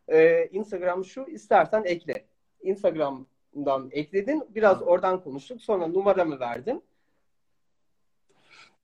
E, 0.08 0.46
Instagram 0.46 1.06
şu, 1.06 1.24
istersen 1.24 1.84
ekle. 1.86 2.26
Instagram'dan 2.62 3.90
ekledin, 3.92 4.44
biraz 4.56 4.82
oradan 4.82 5.24
konuştuk. 5.24 5.62
Sonra 5.62 5.88
numaramı 5.88 6.40
verdim. 6.40 6.82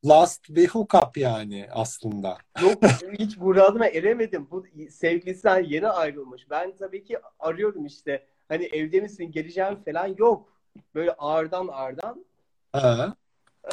Last 0.06 0.50
bir 0.50 0.68
hookup 0.68 1.18
yani 1.18 1.68
aslında. 1.72 2.38
Yok 2.62 2.84
hiç 3.20 3.38
muradıma 3.38 3.88
eremedim. 3.88 4.48
Bu 4.52 4.66
sevgilisinden 4.90 5.64
yeni 5.64 5.88
ayrılmış. 5.88 6.50
Ben 6.50 6.76
tabii 6.76 7.04
ki 7.04 7.18
arıyorum 7.40 7.86
işte. 7.86 8.28
Hani 8.48 8.66
evde 8.66 9.00
misin 9.00 9.32
geleceğim 9.32 9.84
falan 9.86 10.16
yok. 10.18 10.54
Böyle 10.96 11.12
ağırdan 11.12 11.68
ağırdan. 11.68 12.26
Ha. 12.72 13.16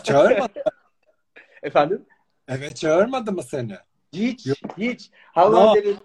Çağırmadı. 0.02 0.64
Efendim? 1.62 2.06
Evet 2.50 2.76
çağırmadı 2.76 3.32
mı 3.32 3.42
seni? 3.42 3.74
Hiç, 4.12 4.46
Yok. 4.46 4.56
hiç. 4.78 5.10
How 5.34 5.50
No. 5.50 5.52
long 5.52 5.76
did 5.76 5.84
it 5.86 6.00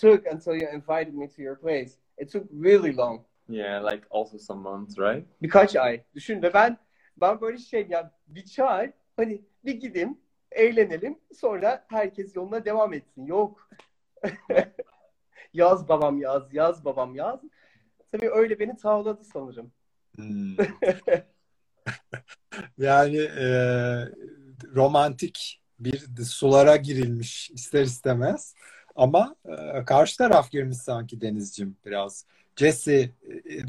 took 0.00 0.32
until 0.34 0.52
you 0.62 0.72
invited 0.74 1.14
me 1.14 1.28
to 1.28 1.42
your 1.42 1.58
place? 1.60 1.90
It 2.18 2.32
took 2.32 2.50
really 2.52 2.96
long. 2.96 3.20
yeah, 3.48 3.92
like 3.92 4.06
also 4.10 4.38
some 4.38 4.60
months, 4.60 4.98
right? 4.98 5.26
Birkaç 5.42 5.76
ay. 5.76 6.02
Düşün 6.14 6.42
ve 6.42 6.54
ben 6.54 6.78
ben 7.16 7.40
böyle 7.40 7.58
şey 7.58 7.86
ya 7.90 8.10
bir 8.26 8.44
çağır 8.44 8.90
hani 9.16 9.42
bir 9.64 9.74
gidin 9.74 10.20
eğlenelim 10.52 11.18
sonra 11.34 11.84
herkes 11.88 12.36
yoluna 12.36 12.64
devam 12.64 12.92
etsin. 12.92 13.26
Yok. 13.26 13.68
yaz 15.54 15.88
babam 15.88 16.18
yaz, 16.20 16.54
yaz 16.54 16.84
babam 16.84 17.14
yaz. 17.14 17.40
Tabii 18.12 18.30
öyle 18.30 18.58
beni 18.60 18.76
tavladı 18.76 19.24
sanırım. 19.24 19.72
Hmm. 20.16 20.56
Yani 22.78 23.16
e, 23.18 23.46
romantik 24.74 25.59
bir 25.80 26.24
sulara 26.24 26.76
girilmiş 26.76 27.50
ister 27.50 27.82
istemez. 27.82 28.54
Ama 28.96 29.36
e, 29.44 29.84
karşı 29.84 30.16
taraf 30.16 30.50
girmiş 30.50 30.76
sanki 30.78 31.20
Denizcim 31.20 31.76
biraz. 31.86 32.24
Jesse, 32.56 32.94
e, 33.00 33.10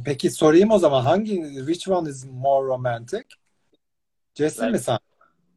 peki 0.05 0.29
sorayım 0.31 0.71
o 0.71 0.77
zaman 0.79 1.01
hangi, 1.01 1.35
which 1.57 1.87
one 1.87 2.09
is 2.09 2.25
more 2.25 2.67
romantic? 2.67 3.23
Jesse 4.35 4.65
mi 4.67 4.73
Like- 4.73 4.79
sen? 4.79 4.97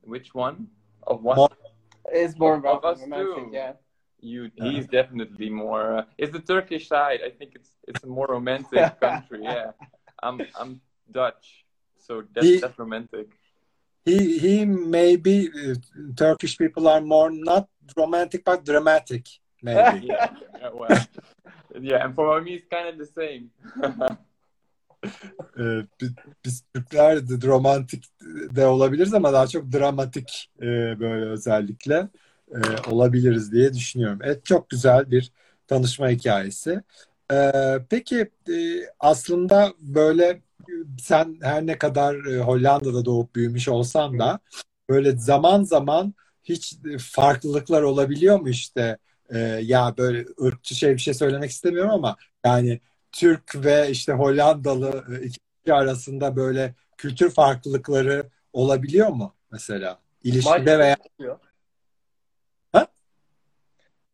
Which 0.04 0.36
one? 0.36 0.56
Of 1.06 1.16
what? 1.22 1.36
More- 1.36 1.54
It's 2.24 2.38
more 2.38 2.56
Of 2.58 2.64
about 2.64 2.84
us 2.96 3.02
romantic, 3.02 3.34
too. 3.44 3.50
yeah. 3.52 3.76
You, 4.20 4.50
he's 4.56 4.86
definitely 4.92 5.50
more. 5.50 5.98
Uh, 5.98 6.04
it's 6.18 6.32
the 6.32 6.40
Turkish 6.54 6.88
side. 6.88 7.20
I 7.26 7.30
think 7.38 7.54
it's 7.56 7.70
it's 7.88 8.04
a 8.04 8.06
more 8.06 8.26
romantic 8.34 9.00
country. 9.00 9.42
Yeah, 9.42 9.72
I'm 10.22 10.40
I'm 10.60 10.80
Dutch, 11.10 11.64
so 11.98 12.22
that's 12.34 12.46
He- 12.46 12.60
that's 12.60 12.78
romantic. 12.78 13.26
He, 14.04 14.38
he 14.38 14.64
maybe 14.66 15.48
uh, 15.48 15.74
Turkish 16.16 16.58
people 16.58 16.88
are 16.88 17.00
more 17.00 17.30
not 17.30 17.68
romantic 17.96 18.44
but 18.44 18.64
dramatic 18.64 19.28
maybe. 19.62 20.06
Yeah, 20.06 20.28
yeah, 20.60 20.70
well, 20.72 21.06
yeah, 21.80 22.04
and 22.04 22.14
for 22.14 22.40
me 22.40 22.54
it's 22.54 22.66
kind 22.70 22.88
of 22.88 22.98
the 22.98 23.06
same. 23.06 23.50
Ee, 25.58 25.86
bi- 26.00 26.14
biz 26.44 26.64
Türkler 26.74 27.28
de 27.28 27.46
romantik 27.46 28.04
de 28.56 28.66
olabiliriz 28.66 29.14
ama 29.14 29.32
daha 29.32 29.46
çok 29.46 29.72
dramatik 29.72 30.50
e, 30.58 30.66
böyle 31.00 31.24
özellikle 31.24 32.08
e, 32.50 32.58
olabiliriz 32.90 33.52
diye 33.52 33.74
düşünüyorum. 33.74 34.18
Evet 34.22 34.44
çok 34.44 34.70
güzel 34.70 35.10
bir 35.10 35.32
tanışma 35.66 36.08
hikayesi. 36.08 36.82
Ee, 37.32 37.52
peki 37.90 38.30
e, 38.48 38.54
aslında 39.00 39.72
böyle 39.78 40.40
sen 41.00 41.38
her 41.42 41.66
ne 41.66 41.78
kadar 41.78 42.24
e, 42.26 42.38
Hollanda'da 42.38 43.04
doğup 43.04 43.34
büyümüş 43.34 43.68
olsan 43.68 44.18
da 44.18 44.40
böyle 44.88 45.16
zaman 45.16 45.62
zaman 45.62 46.14
hiç 46.44 46.72
e, 46.72 46.98
farklılıklar 46.98 47.82
olabiliyor 47.82 48.40
mu 48.40 48.48
işte 48.48 48.98
E, 49.30 49.38
ya 49.62 49.94
böyle 49.98 50.24
ırkçı 50.42 50.74
şey 50.74 50.92
bir 50.92 50.98
şey 50.98 51.14
söylemek 51.14 51.50
istemiyorum 51.50 51.90
ama 51.90 52.16
yani 52.44 52.80
Türk 53.12 53.64
ve 53.64 53.90
işte 53.90 54.12
Hollandalı 54.12 55.20
iki 55.22 55.74
arasında 55.74 56.36
böyle 56.36 56.74
kültür 56.96 57.30
farklılıkları 57.30 58.30
olabiliyor 58.52 59.08
mu 59.08 59.34
mesela? 59.52 59.98
İlişkide 60.24 60.50
Maalesef 60.50 60.78
veya 60.78 60.96
oluyor. 61.18 61.38
Ha? 62.72 62.86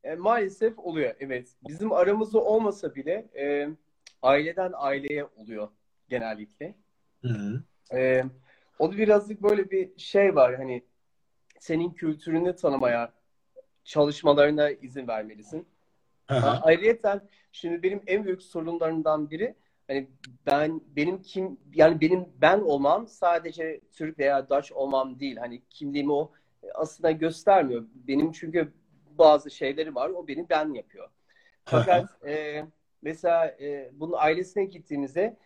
E, 0.04 0.14
maalesef 0.14 0.78
oluyor, 0.78 1.14
evet. 1.20 1.48
Bizim 1.68 1.92
aramızda 1.92 2.38
olmasa 2.38 2.94
bile 2.94 3.28
e, 3.38 3.68
aileden 4.22 4.72
aileye 4.74 5.24
oluyor 5.24 5.68
genellikle. 6.10 6.74
Hı 7.22 7.28
hı. 7.28 7.62
E, 7.96 8.24
o 8.78 8.92
da 8.92 8.96
birazcık 8.96 9.42
böyle 9.42 9.70
bir 9.70 9.90
şey 9.96 10.34
var 10.34 10.56
hani 10.56 10.82
senin 11.58 11.90
kültürünü 11.90 12.56
tanımaya 12.56 13.12
çalışmalarına 13.84 14.70
izin 14.70 15.08
vermelisin. 15.08 15.66
Hı 16.26 16.34
hı. 16.34 16.46
A- 16.46 16.60
Ayrıyeten 16.60 17.20
şimdi 17.52 17.82
benim 17.82 18.02
en 18.06 18.24
büyük 18.24 18.42
sorunlarımdan 18.42 19.30
biri 19.30 19.54
hani 19.88 20.06
ben 20.46 20.80
benim 20.96 21.22
kim 21.22 21.58
yani 21.74 22.00
benim 22.00 22.28
ben 22.40 22.60
olmam 22.60 23.08
sadece 23.08 23.80
Türk 23.92 24.18
veya 24.18 24.48
Dutch 24.48 24.72
olmam 24.72 25.20
değil. 25.20 25.36
Hani 25.36 25.62
kimliğimi 25.70 26.12
o 26.12 26.32
aslında 26.74 27.10
göstermiyor. 27.10 27.84
Benim 27.94 28.32
çünkü 28.32 28.72
bazı 29.18 29.50
şeyleri 29.50 29.94
var. 29.94 30.10
O 30.10 30.28
benim 30.28 30.46
ben 30.50 30.72
yapıyor. 30.72 31.08
Fakat 31.64 32.26
e, 32.26 32.64
mesela 33.02 33.46
e, 33.46 33.90
bunun 33.92 34.14
ailesine 34.18 34.64
gittiğimizde 34.64 35.36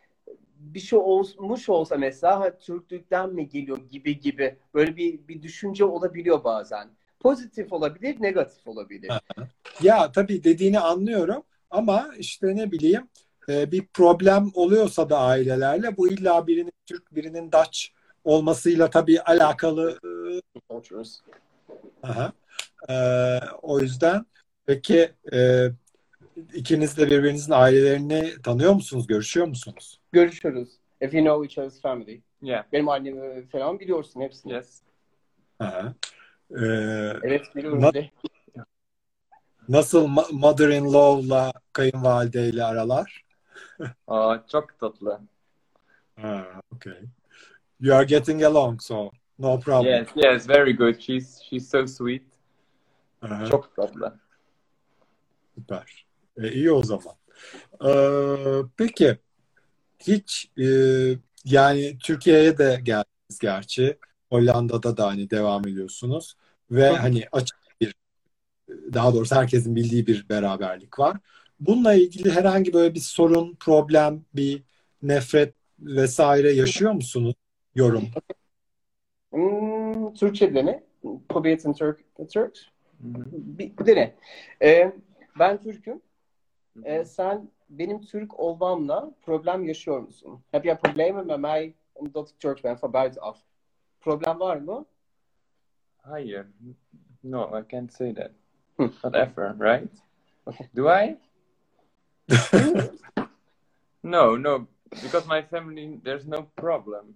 bir 0.74 0.80
şey 0.80 0.98
olmuş 0.98 1.68
olsa 1.68 1.96
mesela 1.96 2.40
ha, 2.40 2.58
Türklükten 2.58 3.30
mi 3.30 3.48
geliyor 3.48 3.78
gibi 3.90 4.20
gibi 4.20 4.56
böyle 4.74 4.96
bir 4.96 5.28
bir 5.28 5.42
düşünce 5.42 5.84
olabiliyor 5.84 6.44
bazen. 6.44 6.88
Pozitif 7.20 7.72
olabilir, 7.72 8.16
negatif 8.20 8.66
olabilir. 8.66 9.12
Ya 9.82 10.12
tabii 10.12 10.44
dediğini 10.44 10.80
anlıyorum 10.80 11.42
ama 11.70 12.10
işte 12.18 12.56
ne 12.56 12.72
bileyim 12.72 13.08
e, 13.48 13.72
bir 13.72 13.86
problem 13.86 14.50
oluyorsa 14.54 15.10
da 15.10 15.18
ailelerle 15.18 15.96
bu 15.96 16.08
illa 16.08 16.46
birinin 16.46 16.72
Türk 16.86 17.14
birinin 17.14 17.52
Dutch 17.52 17.78
olmasıyla 18.24 18.90
tabii 18.90 19.20
alakalı 19.20 19.98
aha. 22.02 22.32
E, 22.88 22.94
o 23.62 23.80
yüzden 23.80 24.26
peki 24.66 25.12
e, 25.32 25.68
ikiniz 26.54 26.98
de 26.98 27.06
birbirinizin 27.10 27.52
ailelerini 27.52 28.32
tanıyor 28.42 28.72
musunuz? 28.72 29.06
Görüşüyor 29.06 29.46
musunuz? 29.46 30.00
Görüşürüz. 30.12 30.68
If 31.00 31.14
you 31.14 31.24
know 31.24 31.44
each 31.46 31.58
other's 31.58 31.80
family. 31.80 32.20
Yeah. 32.42 32.64
Benim 32.72 32.88
annemi 32.88 33.46
falan 33.48 33.80
biliyorsun 33.80 34.20
hepsini. 34.20 34.52
Yes. 34.52 34.80
Aha. 35.58 35.94
E, 36.50 36.64
Evet 37.22 37.56
biliyorum. 37.56 37.82
Na- 37.82 37.94
de. 37.94 38.10
nasıl 39.68 40.06
ma- 40.06 40.32
mother-in-law'la 40.32 41.52
kayınvalideyle 41.72 42.64
aralar? 42.64 43.24
Uh, 44.08 44.36
çok 44.52 44.78
tatlı. 44.80 45.20
Ha, 46.16 46.46
okay. 46.74 47.00
You 47.80 47.96
are 47.96 48.04
getting 48.04 48.42
along 48.42 48.82
so 48.82 49.10
no 49.38 49.60
problem. 49.60 49.86
Yes, 49.94 50.08
yes, 50.16 50.48
very 50.48 50.76
good. 50.76 51.00
She's 51.00 51.42
she's 51.42 51.70
so 51.70 51.86
sweet. 51.86 52.22
Aha. 53.22 53.46
Çok 53.46 53.76
tatlı. 53.76 54.20
Süper. 55.54 56.03
E, 56.42 56.52
iyi 56.52 56.72
o 56.72 56.82
zaman. 56.82 57.14
Ee, 57.86 58.62
peki 58.76 59.18
hiç 59.98 60.50
e, 60.58 60.66
yani 61.44 61.98
Türkiye'ye 62.02 62.58
de 62.58 62.80
geldiniz 62.82 63.38
gerçi. 63.40 63.98
Hollanda'da 64.30 64.96
da 64.96 65.06
hani 65.06 65.30
devam 65.30 65.68
ediyorsunuz 65.68 66.36
ve 66.70 66.90
Hı. 66.90 66.94
hani 66.94 67.24
açık 67.32 67.58
bir 67.80 67.94
daha 68.68 69.14
doğrusu 69.14 69.36
herkesin 69.36 69.76
bildiği 69.76 70.06
bir 70.06 70.28
beraberlik 70.28 70.98
var. 70.98 71.16
Bununla 71.60 71.94
ilgili 71.94 72.30
herhangi 72.30 72.72
böyle 72.72 72.94
bir 72.94 73.00
sorun, 73.00 73.56
problem, 73.60 74.24
bir 74.34 74.62
nefret 75.02 75.54
vesaire 75.78 76.52
yaşıyor 76.52 76.92
musunuz? 76.92 77.34
Yorum. 77.74 78.04
Hmm, 79.30 80.14
Türkçe 80.14 80.54
dene. 80.54 80.84
Probiert 81.28 81.64
in 81.64 81.72
Turk, 81.72 82.00
Turks. 82.32 82.60
Mhm. 83.00 83.24
Bir 83.32 83.78
bir 83.78 83.86
dene. 83.86 84.14
Ee, 84.62 84.92
ben 85.38 85.62
Türk'üm. 85.62 86.00
Ee, 86.82 87.04
sen 87.04 87.50
benim 87.68 88.00
Türk 88.00 88.40
olmamla 88.40 89.10
problem 89.22 89.64
yaşıyor 89.64 90.00
musun? 90.00 90.42
Heb 90.50 90.64
jij 90.64 90.76
problemen 90.78 91.26
met 91.26 91.40
mij 91.40 91.74
omdat 91.94 92.30
ik 92.30 92.40
Turks 92.40 92.62
ben 92.62 92.78
van 92.78 92.92
buitenaf? 92.92 93.38
Problem 94.00 94.38
var 94.38 94.56
mı? 94.56 94.84
Hayır. 95.96 96.46
No, 97.22 97.60
I 97.60 97.64
can't 97.70 97.92
say 97.92 98.14
that. 98.14 98.30
Not 98.78 99.14
ever, 99.14 99.54
right? 99.60 99.92
Do 100.76 100.88
I? 100.88 101.16
No, 104.02 104.42
no, 104.42 104.66
because 105.02 105.26
my 105.26 105.42
family, 105.42 106.00
there's 106.04 106.26
no 106.26 106.46
problem. 106.56 107.14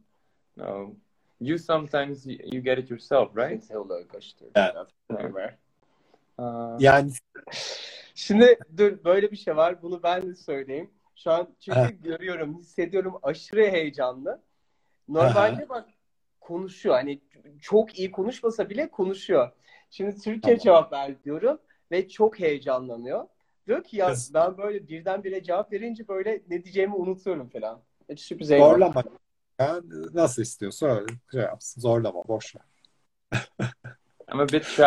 No. 0.57 0.97
You 1.41 1.59
sometimes 1.59 2.27
you, 2.27 2.63
get 2.63 2.79
it 2.79 2.89
yourself, 2.89 3.37
right? 3.37 3.69
Heel 3.69 3.87
leuk 3.87 4.15
als 4.15 4.35
je 4.39 4.45
Evet. 4.53 4.75
bent. 5.09 5.59
Yani 6.79 7.13
Şimdi 8.19 8.59
dur 8.77 9.05
böyle 9.05 9.31
bir 9.31 9.37
şey 9.37 9.57
var. 9.57 9.83
Bunu 9.83 10.03
ben 10.03 10.23
de 10.31 10.35
söyleyeyim. 10.35 10.91
Şu 11.17 11.31
an 11.31 11.49
çünkü 11.61 11.79
Ha. 11.79 11.91
görüyorum, 11.91 12.59
hissediyorum 12.59 13.19
aşırı 13.23 13.61
heyecanlı. 13.71 14.43
Normalde 15.09 15.69
bak 15.69 15.89
konuşuyor. 16.41 16.95
Hani 16.95 17.21
çok 17.61 17.99
iyi 17.99 18.11
konuşmasa 18.11 18.71
bile 18.71 18.91
konuşuyor. 18.91 19.53
Şimdi 19.91 20.11
Türkçe 20.11 20.41
Tamam. 20.41 20.59
cevap 20.59 20.93
ver 20.93 21.25
diyorum 21.25 21.59
ve 21.91 22.09
çok 22.09 22.41
heyecanlanıyor. 22.41 23.25
Diyor 23.67 23.85
ki 23.85 23.97
ya 23.97 24.09
Kız- 24.09 24.35
ben 24.35 24.59
böyle 24.59 24.89
birdenbire 24.89 25.43
cevap 25.43 25.73
verince 25.73 26.09
böyle 26.09 26.43
ne 26.49 26.65
diyeceğimi 26.65 26.95
unutuyorum 26.95 27.49
falan. 27.49 27.83
Hiç 28.09 28.21
sürpriz 28.21 28.51
eyvallah. 28.51 28.71
zorlama. 28.73 29.05
Yani 29.61 29.83
nasıl 30.15 30.43
istiyorsa 30.43 30.87
öyle 30.87 31.13
şey 31.33 31.41
yapsın. 31.41 31.81
Zorlama, 31.81 32.29
boş 32.29 32.57
ver. 32.57 32.63
I'm 34.33 34.41
a 34.41 34.49
bit 34.49 34.65
shy, 34.65 34.83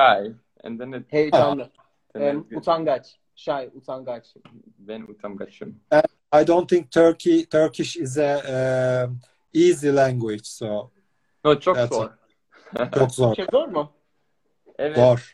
and 0.63 0.79
then 0.79 0.91
it, 0.91 1.13
Heyecanlı. 1.13 1.69
then 2.13 2.21
Em, 2.21 2.39
it- 2.39 2.57
utangaç. 2.57 3.20
Shy, 3.41 3.69
utangaç. 3.73 4.35
ben 4.79 5.01
utangaçım. 5.01 5.79
I 6.41 6.47
don't 6.47 6.69
think 6.69 6.91
Turkey 6.91 7.45
Turkish 7.45 7.97
is 7.97 8.17
a 8.17 8.37
um, 9.07 9.19
easy 9.53 9.87
language, 9.87 10.43
so 10.43 10.91
No, 11.45 11.59
çok 11.59 11.75
That's 11.75 11.95
zor. 11.95 12.09
çok 12.95 13.11
zor. 13.11 13.35
Şey 13.35 13.45
zor 13.51 13.67
mu? 13.67 13.91
evet. 14.77 14.97
Zor. 14.97 15.31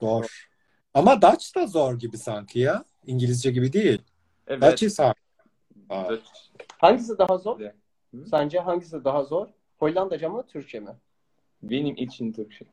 Zor. 0.00 0.48
Ama 0.94 1.22
Dutch 1.22 1.56
da 1.56 1.66
zor 1.66 1.98
gibi 1.98 2.18
sanki 2.18 2.58
ya. 2.58 2.84
İngilizce 3.06 3.50
gibi 3.50 3.72
değil. 3.72 4.02
Evet. 4.46 4.62
Dutch 4.62 4.82
is 4.82 4.98
hard. 4.98 5.16
Hangisi 6.78 7.18
daha 7.18 7.38
zor? 7.38 7.60
Evet. 7.60 7.74
Hı? 8.14 8.26
Sence 8.26 8.58
hangisi 8.58 9.04
daha 9.04 9.24
zor? 9.24 9.48
Hollandaca 9.78 10.28
mı, 10.28 10.46
Türkçe 10.46 10.80
mi? 10.80 10.96
Benim 11.62 11.96
için 11.96 12.32
Türkçe. 12.32 12.64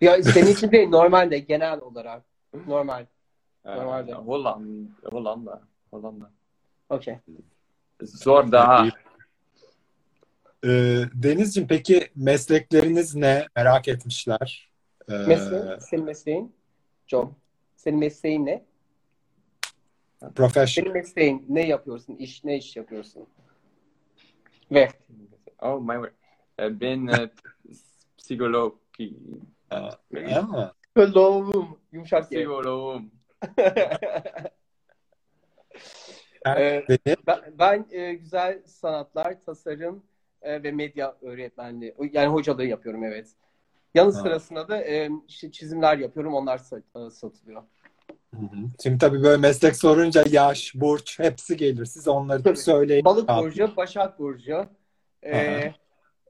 Ya 0.00 0.22
senin 0.22 0.52
için 0.52 0.70
değil, 0.72 0.88
normalde, 0.88 1.38
genel 1.38 1.80
olarak. 1.80 2.22
Normal. 2.66 3.06
Normalde. 3.64 4.12
Hollanda. 4.12 4.88
Hollanda. 5.04 5.62
Hollanda. 5.90 6.30
Okey. 6.88 7.18
Zor 8.02 8.52
daha. 8.52 8.86
Ee, 10.64 11.02
Denizciğim 11.14 11.68
peki 11.68 12.10
meslekleriniz 12.16 13.14
ne? 13.14 13.46
Merak 13.56 13.88
etmişler. 13.88 14.70
Ee, 15.08 15.12
Mesleğin, 15.12 15.78
senin 15.78 16.04
mesleğin? 16.04 16.52
John. 17.06 17.34
Senin 17.76 17.98
mesleğin 17.98 18.46
ne? 18.46 18.64
profession. 20.34 20.84
Senin 20.84 20.92
mesleğin 20.92 21.46
ne 21.48 21.66
yapıyorsun? 21.66 22.16
İş, 22.16 22.44
ne 22.44 22.56
iş 22.56 22.76
yapıyorsun? 22.76 23.26
Ve 24.70 24.88
Oh 25.62 25.80
my 25.80 25.94
word. 25.94 26.12
Ee, 26.58 26.80
Ben 26.80 27.06
e, 27.06 27.30
psikolog. 28.18 28.74
Psikoloğum. 30.96 31.78
Yumuşak. 31.92 32.30
Psikoloğum. 32.30 33.10
Ee, 36.46 36.84
ben, 37.26 37.40
ben 37.58 37.86
e, 37.90 38.14
güzel 38.14 38.62
sanatlar, 38.66 39.44
tasarım 39.46 40.02
e, 40.42 40.62
ve 40.62 40.72
medya 40.72 41.16
öğretmenliği, 41.22 41.94
yani 42.12 42.26
hocalığı 42.26 42.64
yapıyorum 42.64 43.04
evet. 43.04 43.28
Yanı 43.94 44.12
Ha. 44.12 44.20
sırasında 44.20 44.68
da 44.68 44.84
e, 44.84 45.10
işte 45.28 45.50
çizimler 45.50 45.98
yapıyorum, 45.98 46.34
onlar 46.34 46.60
e, 47.06 47.10
satılıyor. 47.10 47.62
Şimdi 48.82 48.98
tabii 48.98 49.22
böyle 49.22 49.36
meslek 49.36 49.76
sorunca 49.76 50.24
yaş, 50.30 50.74
burç 50.74 51.18
hepsi 51.18 51.56
gelir. 51.56 51.84
Siz 51.84 52.08
onları 52.08 52.42
Tabii. 52.42 52.56
söyleyin. 52.56 53.04
Balık 53.04 53.28
burcu, 53.28 53.76
Başak 53.76 54.18
burcu. 54.18 54.66
Ee, 55.24 55.72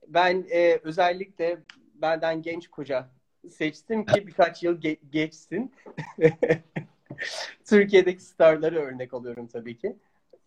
ben 0.08 0.46
e, 0.50 0.80
özellikle 0.82 1.58
benden 1.94 2.42
genç 2.42 2.68
koca 2.68 3.08
seçtim 3.50 4.04
ki 4.04 4.26
birkaç 4.26 4.62
yıl 4.62 4.80
ge- 4.80 4.98
geçsin. 5.10 5.72
Türkiye'deki 7.64 8.22
starları 8.22 8.80
örnek 8.80 9.14
alıyorum 9.14 9.46
tabii 9.46 9.78
ki. 9.78 9.96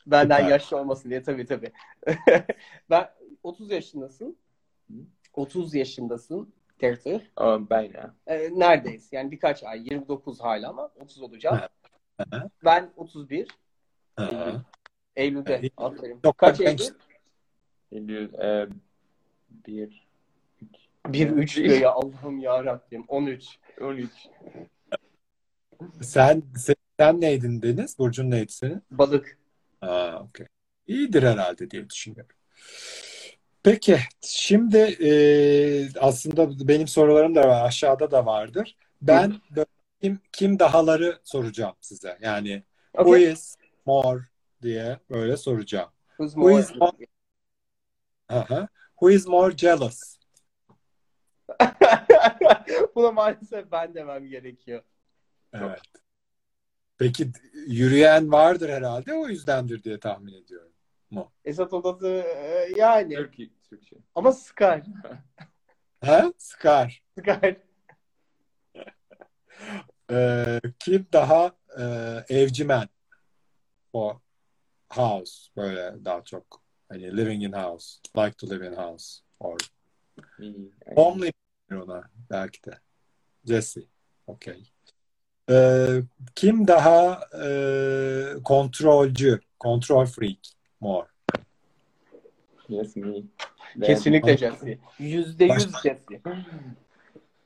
Benden 0.07 0.37
Süper. 0.37 0.49
yaşlı 0.49 0.77
olmasın 0.77 1.09
diye 1.09 1.23
tabii 1.23 1.45
tabii. 1.45 1.71
ben 2.89 3.09
30 3.43 3.71
yaşındasın. 3.71 4.37
Hı. 4.91 4.95
30 5.33 5.75
yaşındasın. 5.75 6.53
Tertih. 6.79 7.19
Oh, 7.37 7.59
bijna. 7.59 8.15
Ee, 8.27 8.49
neredeyiz? 8.53 9.09
Yani 9.11 9.31
birkaç 9.31 9.63
ay. 9.63 9.79
29 9.79 10.41
hala 10.41 10.69
ama 10.69 10.91
30 10.95 11.21
olacağım. 11.21 11.59
Ben 12.65 12.91
31. 12.95 13.47
Aha. 14.17 14.65
Eylül'de. 15.15 15.69
Aferin. 15.77 16.19
Çok 16.23 16.37
Kaç. 16.37 16.61
Eylül? 16.61 16.79
Eylül 17.91 18.33
e, 18.33 18.67
bir, 19.67 20.05
üç, 20.61 21.57
1-3 21.57 21.63
diyor 21.63 21.79
ya 21.79 21.91
Allah'ım 21.91 22.39
ya 22.39 22.63
Rabbim. 22.63 23.05
13. 23.07 23.59
13. 23.81 24.11
Sen, 26.01 26.43
sen, 26.57 26.75
sen 26.99 27.21
neydin 27.21 27.61
Deniz? 27.61 27.99
Burcun 27.99 28.31
neydi 28.31 28.51
senin? 28.51 28.83
Balık. 28.91 29.37
Aa, 29.81 30.19
okey. 30.19 30.47
İyidir 30.87 31.23
herhalde 31.23 31.71
diye 31.71 31.89
düşünüyorum. 31.89 32.35
Peki, 33.63 33.99
şimdi 34.21 34.77
e, 34.77 35.09
aslında 35.99 36.67
benim 36.67 36.87
sorularım 36.87 37.35
da 37.35 37.47
var, 37.47 37.65
aşağıda 37.65 38.11
da 38.11 38.25
vardır. 38.25 38.77
Ben 39.01 39.35
böyle 39.55 39.65
kim, 40.01 40.19
kim 40.31 40.59
dahaları 40.59 41.19
soracağım 41.23 41.75
size. 41.81 42.17
Yani 42.21 42.63
who 42.91 43.09
Okay. 43.09 43.31
is 43.31 43.55
more 43.85 44.21
diye 44.61 44.99
böyle 45.09 45.37
soracağım. 45.37 45.89
Who's 46.17 46.33
Who 46.33 46.59
is 46.59 46.69
more- 46.71 47.07
Aha. 48.29 48.67
Who 48.91 49.09
is 49.11 49.27
more 49.27 49.57
jealous? 49.57 50.17
Buna 52.95 53.11
maalesef 53.11 53.71
ben 53.71 53.95
demem 53.95 54.27
gerekiyor. 54.27 54.81
Evet. 55.61 55.81
Peki 56.97 57.31
yürüyen 57.67 58.31
vardır 58.31 58.69
herhalde 58.69 59.13
o 59.13 59.27
yüzdendir 59.27 59.83
diye 59.83 59.99
tahmin 59.99 60.33
ediyorum. 60.33 60.71
Esat 61.45 61.73
odası 61.73 62.07
e, 62.07 62.71
yani. 62.77 63.15
Türkiye, 63.15 63.49
Türkçe. 63.69 63.95
Ama 64.15 64.31
Scar. 64.31 64.83
Ha? 66.01 66.33
Scar. 66.37 67.03
Scar. 67.19 67.55
Ee, 70.11 70.61
kim 70.79 71.07
daha 71.13 71.51
e, 71.79 71.83
evcimen? 72.29 72.89
O 73.93 74.19
house 74.89 75.51
böyle 75.55 76.05
daha 76.05 76.23
çok 76.23 76.61
hani 76.89 77.17
living 77.17 77.43
in 77.43 77.51
house, 77.51 77.99
like 78.17 78.37
to 78.37 78.49
live 78.49 78.67
in 78.67 78.73
house 78.73 79.21
or 79.39 79.57
homely 80.95 81.31
denir 81.69 81.81
ona 81.81 82.11
belki 82.29 82.63
de. 82.63 82.79
Jesse. 83.45 83.81
Okay. 84.27 84.63
Ee, 85.49 86.01
kim 86.35 86.67
daha 86.67 87.21
e, 87.45 87.49
kontrolcü, 88.43 89.39
control 89.59 90.05
freak 90.05 90.37
more? 90.81 91.07
Yes, 92.69 92.95
me. 92.95 93.13
Kesinlikle 93.83 94.37
Jesse. 94.37 94.79
Yüzde 94.99 95.45
yüz 95.45 95.73
Başka- 95.73 95.89
Jesse. 95.89 96.21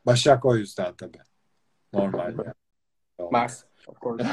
Başak 0.05 0.45
o 0.45 0.55
yüzden 0.55 0.93
tabii. 0.95 1.19
Normal 1.93 2.33
yani. 2.37 2.53
Max. 3.31 3.63
Of 3.87 4.01
course. 4.01 4.27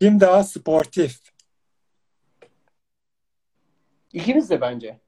Kim 0.00 0.20
daha 0.20 0.44
sportif? 0.44 1.20
İkimiz 4.12 4.50
de 4.50 4.60
bence. 4.60 5.00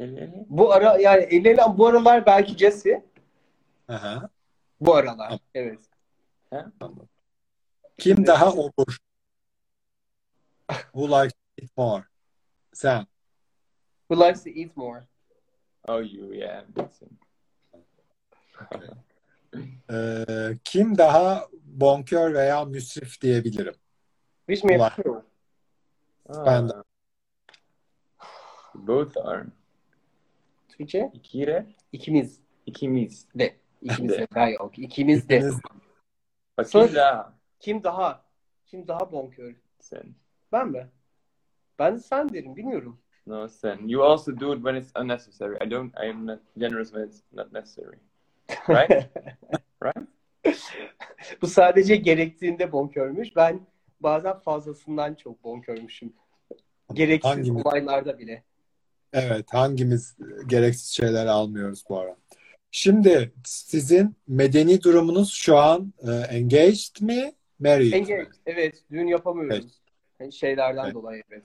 El 0.00 0.08
ele. 0.08 0.44
Bu 0.48 0.72
ara 0.72 0.98
yani 0.98 1.22
eliyle 1.22 1.62
bu 1.76 1.86
aralar 1.86 2.26
belki 2.26 2.58
Jesse. 2.58 3.04
Aha. 3.88 4.28
Bu 4.86 4.94
aralar. 4.94 5.40
Evet. 5.54 5.78
Kim 7.98 8.26
daha 8.26 8.52
obur? 8.52 8.96
Who 10.70 11.22
likes 11.22 11.32
to 11.32 11.62
eat 11.62 11.76
more? 11.76 12.04
Sen. 12.72 13.06
Who 14.10 14.26
likes 14.28 14.44
to 14.44 14.50
eat 14.50 14.76
more? 14.76 15.06
Oh, 15.88 16.00
you, 16.02 16.34
yeah. 16.34 16.64
Him. 16.76 17.18
Ee, 19.90 20.58
kim 20.64 20.98
daha 20.98 21.48
bonkör 21.64 22.34
veya 22.34 22.64
müsrif 22.64 23.20
diyebilirim? 23.20 23.74
Which 24.46 24.64
me 24.64 24.76
Ulan. 24.76 24.90
true. 24.96 25.22
Ben 26.46 26.68
de. 26.68 26.72
Both 28.74 29.16
are. 29.16 29.46
Türkçe? 30.68 31.10
İkire, 31.14 31.66
İkimiz 31.92 32.40
ikimiz. 32.66 33.28
de. 33.34 33.61
İkimiz 33.82 34.12
de. 34.12 34.18
De. 34.18 34.26
Hayır, 34.34 34.58
yok. 34.60 34.78
İkimiz 34.78 35.28
de. 35.28 35.50
Bakayım 36.58 36.94
daha. 36.94 37.34
Kim 37.60 37.84
daha? 37.84 38.24
Kim 38.66 38.88
daha 38.88 39.12
bonkör? 39.12 39.54
Sen. 39.80 40.14
Ben 40.52 40.68
mi? 40.68 40.88
Ben 41.78 41.96
sen 41.96 42.28
derim. 42.28 42.56
Bilmiyorum. 42.56 42.98
No, 43.26 43.48
sen. 43.48 43.88
You 43.88 44.04
also 44.04 44.40
do 44.40 44.54
it 44.54 44.56
when 44.56 44.74
it's 44.74 44.92
unnecessary. 44.96 45.66
I 45.66 45.70
don't. 45.70 45.94
I 46.04 46.10
am 46.10 46.26
not 46.26 46.40
generous 46.58 46.88
when 46.92 47.06
it's 47.06 47.22
not 47.32 47.52
necessary. 47.52 47.96
Right? 48.68 49.10
right? 49.84 50.08
Bu 51.42 51.46
sadece 51.46 51.96
gerektiğinde 51.96 52.72
bonkörmüş. 52.72 53.36
Ben 53.36 53.66
bazen 54.00 54.38
fazlasından 54.38 55.14
çok 55.14 55.44
bonkörmüşüm. 55.44 56.12
Gereksiz 56.92 57.30
Hangimiz? 57.30 57.66
olaylarda 57.66 58.18
bile. 58.18 58.44
Evet, 59.12 59.46
hangimiz 59.54 60.16
gereksiz 60.46 60.88
şeyler 60.88 61.26
almıyoruz 61.26 61.84
bu 61.88 61.98
ara? 62.00 62.16
Şimdi 62.74 63.32
sizin 63.44 64.16
medeni 64.28 64.82
durumunuz 64.82 65.32
şu 65.32 65.56
an 65.58 65.92
e, 66.08 66.10
engaged 66.10 67.00
mi, 67.00 67.32
married 67.58 67.92
mi? 67.92 67.96
Engage. 67.96 68.30
Evet. 68.46 68.82
Düğün 68.90 69.06
yapamıyoruz. 69.06 69.56
Evet. 69.58 69.72
Yani 70.20 70.32
şeylerden 70.32 70.84
Evet. 70.84 70.94
dolayı 70.94 71.22
evet. 71.30 71.44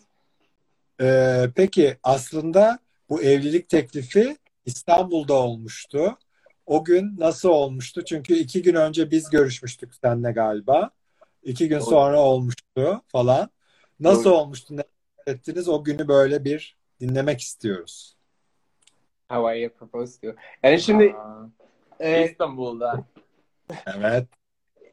Ee, 1.02 1.50
peki 1.56 1.98
aslında 2.04 2.80
bu 3.10 3.22
evlilik 3.22 3.70
teklifi 3.70 4.38
İstanbul'da 4.66 5.34
olmuştu. 5.34 6.18
O 6.66 6.84
gün 6.84 7.16
nasıl 7.20 7.50
olmuştu? 7.50 8.06
Çünkü 8.06 8.34
iki 8.34 8.62
gün 8.62 8.76
önce 8.76 9.12
biz 9.12 9.30
görüşmüştük 9.30 9.96
seninle 10.04 10.32
galiba. 10.32 10.92
İki 11.44 11.68
gün 11.68 11.80
Doğru. 11.80 11.86
sonra 11.86 12.22
olmuştu 12.22 13.02
falan. 13.08 13.50
Nasıl 14.00 14.24
Doğru. 14.26 14.34
olmuştu? 14.34 14.78
Ne 14.78 14.84
ettiniz? 15.28 15.68
O 15.70 15.84
günü 15.84 16.08
böyle 16.08 16.46
bir 16.46 16.78
dinlemek 17.00 17.42
istiyoruz. 17.42 18.17
How 19.30 19.60
I 19.64 19.70
propose 19.70 20.22
to. 20.22 20.36
Yani 20.64 20.80
şimdi 20.80 21.14
Aa, 21.14 21.50
e, 22.00 22.26
İstanbul'da. 22.26 23.04
Evet. 23.98 24.28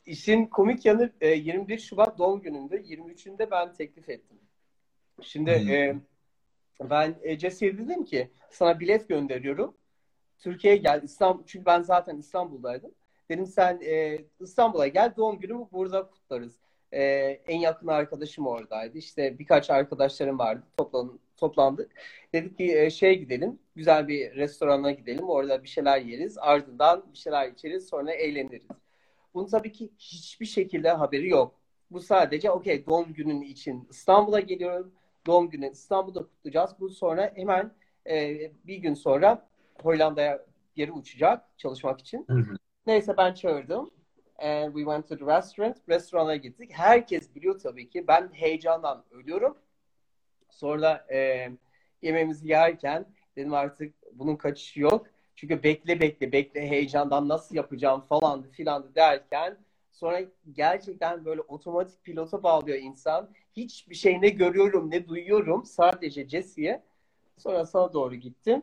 işin 0.06 0.46
komik 0.46 0.84
yanı 0.84 1.12
e, 1.20 1.28
21 1.28 1.78
Şubat 1.78 2.18
doğum 2.18 2.40
gününde 2.42 2.76
23'ünde 2.76 3.50
ben 3.50 3.72
teklif 3.74 4.08
ettim. 4.08 4.38
Şimdi 5.22 5.60
Hmm. 5.60 5.70
e, 5.70 5.96
ben 6.90 7.14
e, 7.22 7.38
Jesse'ye 7.38 7.78
dedim 7.78 8.04
ki 8.04 8.30
sana 8.50 8.80
bilet 8.80 9.08
gönderiyorum. 9.08 9.74
Türkiye'ye 10.38 10.78
gel 10.80 11.02
İstanbul 11.02 11.42
çünkü 11.46 11.66
ben 11.66 11.82
zaten 11.82 12.16
İstanbul'daydım. 12.16 12.90
Dedim 13.30 13.46
sen 13.46 13.80
e, 13.84 14.18
İstanbul'a 14.40 14.86
gel 14.88 15.12
doğum 15.16 15.38
günümü 15.38 15.66
burada 15.72 16.06
kutlarız. 16.10 16.56
E, 16.92 17.02
en 17.46 17.58
yakın 17.58 17.86
arkadaşım 17.86 18.46
oradaydı. 18.46 18.98
İşte 18.98 19.38
birkaç 19.38 19.70
arkadaşlarım 19.70 20.38
vardı. 20.38 20.62
Toplan, 20.76 21.18
toplandık. 21.44 21.90
Dedik 22.32 22.58
ki 22.58 22.78
e, 22.78 22.90
şey 22.90 23.18
gidelim. 23.18 23.58
Güzel 23.76 24.08
bir 24.08 24.34
restorana 24.34 24.90
gidelim. 24.90 25.28
Orada 25.28 25.62
bir 25.62 25.68
şeyler 25.68 26.00
yeriz. 26.00 26.38
Ardından 26.38 27.04
bir 27.12 27.18
şeyler 27.18 27.48
içeriz. 27.48 27.88
Sonra 27.88 28.12
eğleniriz. 28.12 28.68
Bunun 29.34 29.46
tabii 29.46 29.72
ki 29.72 29.90
hiçbir 29.98 30.46
şekilde 30.46 30.90
haberi 30.90 31.28
yok. 31.28 31.54
Bu 31.90 32.00
sadece 32.00 32.50
okey 32.50 32.86
doğum 32.86 33.12
günün 33.12 33.42
için 33.42 33.86
İstanbul'a 33.90 34.40
geliyorum. 34.40 34.92
Doğum 35.26 35.50
günü 35.50 35.70
İstanbul'da 35.70 36.22
kutlayacağız. 36.22 36.70
Bu 36.80 36.88
sonra 36.88 37.32
hemen 37.34 37.72
e, 38.10 38.50
bir 38.66 38.76
gün 38.76 38.94
sonra 38.94 39.48
Hollanda'ya 39.82 40.44
geri 40.74 40.92
uçacak 40.92 41.58
çalışmak 41.58 42.00
için. 42.00 42.24
Hı 42.28 42.36
hı. 42.36 42.56
Neyse 42.86 43.16
ben 43.16 43.34
çağırdım. 43.34 43.90
And 44.38 44.66
we 44.74 44.84
went 44.84 45.08
to 45.08 45.16
the 45.18 45.36
restaurant. 45.36 45.76
Restorana 45.88 46.36
gittik. 46.36 46.70
Herkes 46.72 47.34
biliyor 47.34 47.58
tabii 47.58 47.88
ki. 47.88 48.04
Ben 48.08 48.28
heyecandan 48.32 49.04
ölüyorum. 49.10 49.56
Sonra 50.54 51.06
e, 51.12 51.48
yemeğimizi 52.02 52.48
yerken 52.48 53.06
dedim 53.36 53.54
artık 53.54 53.94
bunun 54.12 54.36
kaçışı 54.36 54.80
yok. 54.80 55.06
Çünkü 55.36 55.62
bekle 55.62 56.00
bekle 56.00 56.32
bekle 56.32 56.68
heyecandan 56.68 57.28
nasıl 57.28 57.54
yapacağım 57.54 58.00
falandı 58.00 58.48
filandı 58.48 58.94
derken 58.94 59.56
sonra 59.92 60.20
gerçekten 60.52 61.24
böyle 61.24 61.40
otomatik 61.40 62.04
pilota 62.04 62.42
bağlıyor 62.42 62.78
insan. 62.78 63.30
Hiçbir 63.56 63.94
şey 63.94 64.20
ne 64.20 64.28
görüyorum 64.28 64.90
ne 64.90 65.08
duyuyorum. 65.08 65.64
Sadece 65.64 66.28
Jesse'ye. 66.28 66.82
Sonra 67.38 67.66
sana 67.66 67.92
doğru 67.92 68.14
gittim. 68.14 68.62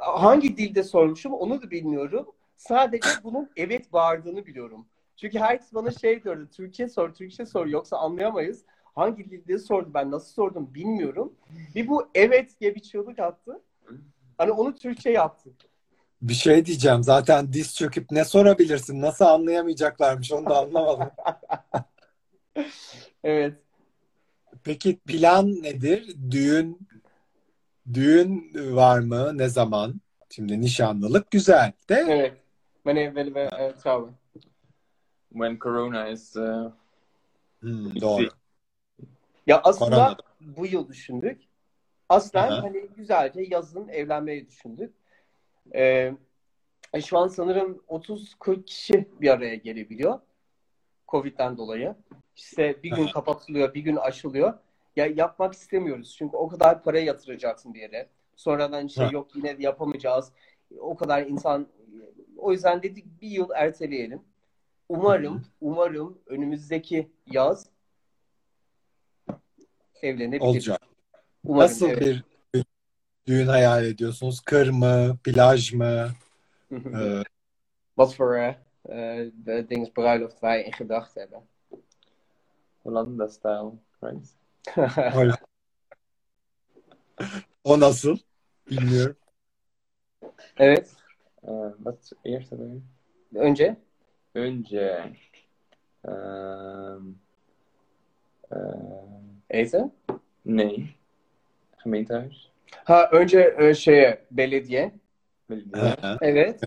Hangi 0.00 0.56
dilde 0.56 0.82
sormuşum 0.82 1.32
onu 1.32 1.62
da 1.62 1.70
bilmiyorum. 1.70 2.26
Sadece 2.56 3.08
bunun 3.24 3.50
evet 3.56 3.92
bağırdığını 3.92 4.46
biliyorum. 4.46 4.86
Çünkü 5.16 5.38
herkes 5.38 5.74
bana 5.74 5.90
şey 5.90 6.24
diyordu. 6.24 6.48
Türkçe 6.52 6.88
sor, 6.88 7.14
Türkçe 7.14 7.46
sor 7.46 7.66
yoksa 7.66 7.96
anlayamayız. 7.96 8.64
Hangi 8.94 9.30
dilde 9.30 9.58
sordu 9.58 9.90
ben 9.94 10.10
nasıl 10.10 10.32
sordum 10.32 10.74
bilmiyorum. 10.74 11.32
Bir 11.74 11.88
bu 11.88 12.08
evet 12.14 12.60
diye 12.60 12.74
bir 12.74 12.80
çığlık 12.80 13.18
attı. 13.18 13.60
Hani 14.38 14.52
onu 14.52 14.74
Türkçe 14.74 15.10
yaptık. 15.10 15.54
Bir 16.22 16.34
şey 16.34 16.66
diyeceğim. 16.66 17.02
Zaten 17.02 17.52
diz 17.52 17.76
çöküp 17.76 18.10
ne 18.10 18.24
sorabilirsin? 18.24 19.00
Nasıl 19.00 19.24
anlayamayacaklarmış 19.24 20.32
onu 20.32 20.46
da 20.46 20.58
anlamadım. 20.58 21.10
Evet. 23.24 23.54
Peki 24.64 24.98
plan 24.98 25.62
nedir? 25.62 26.16
Düğün 26.30 26.88
düğün 27.94 28.50
var 28.76 28.98
mı? 28.98 29.38
Ne 29.38 29.48
zaman? 29.48 30.00
Şimdi 30.30 30.60
nişanlılık 30.60 31.30
güzel 31.30 31.72
de 31.88 32.04
Evet. 32.08 32.34
Ve 32.86 33.48
e, 33.58 33.74
tabii. 33.82 34.10
When 35.32 35.58
Corona 35.58 36.08
is 36.08 36.36
uh, 36.36 36.70
Hmm, 37.60 38.00
doğru. 38.00 38.28
Ya 39.50 39.60
aslında 39.64 39.96
Korona. 39.96 40.16
bu 40.40 40.66
yıl 40.66 40.88
düşündük. 40.88 41.42
Aslen 42.08 42.50
Aha. 42.50 42.62
hani 42.62 42.88
güzelce 42.96 43.40
yazın 43.48 43.88
evlenmeyi 43.88 44.46
düşündük. 44.46 44.94
Ee, 45.74 46.12
e, 46.92 47.00
şu 47.00 47.18
an 47.18 47.28
sanırım 47.28 47.82
30-40 47.88 48.64
kişi 48.64 49.08
bir 49.20 49.28
araya 49.28 49.54
gelebiliyor. 49.54 50.20
Covid'den 51.08 51.56
dolayı. 51.56 51.94
İşte 52.36 52.82
bir 52.82 52.90
gün 52.90 53.04
Aha. 53.04 53.12
kapatılıyor, 53.12 53.74
bir 53.74 53.80
gün 53.80 53.96
aşılıyor. 53.96 54.54
Ya 54.96 55.06
yapmak 55.06 55.54
istemiyoruz. 55.54 56.16
Çünkü 56.18 56.36
o 56.36 56.48
kadar 56.48 56.82
para 56.82 56.98
yatıracaksın 56.98 57.74
bir 57.74 57.80
yere. 57.80 58.08
Sonradan 58.36 58.86
şey 58.86 59.04
Ha. 59.06 59.10
yok 59.12 59.36
yine 59.36 59.56
yapamayacağız. 59.58 60.32
O 60.80 60.96
kadar 60.96 61.26
insan. 61.26 61.66
O 62.36 62.52
yüzden 62.52 62.82
dedik 62.82 63.20
bir 63.22 63.28
yıl 63.28 63.48
erteleyelim. 63.54 64.22
Umarım, 64.88 65.44
umarım 65.60 66.18
önümüzdeki 66.26 67.10
yaz 67.26 67.66
evlenebiliriz. 70.02 70.42
olacak. 70.48 70.82
Umarım, 71.44 71.70
Nasıl 71.70 71.88
evet. 71.88 72.00
bir 72.00 72.24
düğün 73.26 73.46
hayal 73.46 73.84
ediyorsunuz? 73.84 74.40
Kır 74.40 74.68
mı? 74.68 75.18
Plaj 75.24 75.72
mı? 75.72 76.08
Ee, 76.72 77.22
Wat 77.96 78.20
voor 78.20 78.34
eh, 78.34 78.54
eh, 78.88 79.30
de 79.46 79.70
dings 79.70 79.90
bruiloft 79.96 80.40
wij 80.40 80.62
in 80.62 80.72
gedachten 80.78 81.20
hebben. 81.20 81.42
Hollanda 82.82 83.28
style, 83.28 83.72
right? 84.02 84.26
O 87.64 87.80
nasıl? 87.80 88.18
Bilmiyorum. 88.70 89.16
evet. 90.56 90.90
Uh, 91.42 91.72
wat 91.76 92.12
eerst 92.24 92.52
alweer? 92.52 92.80
Önce 93.34 93.76
Önce 94.34 95.12
um, 96.04 97.18
uh, 98.50 98.56
Eze. 99.50 99.90
nee, 100.46 100.76
gemeentehuis. 101.84 102.50
Ha 102.84 103.08
önce 103.12 103.54
e, 103.58 103.74
şeye 103.74 104.24
belediye. 104.30 104.92
Belediye. 105.50 105.96
Evet. 106.20 106.60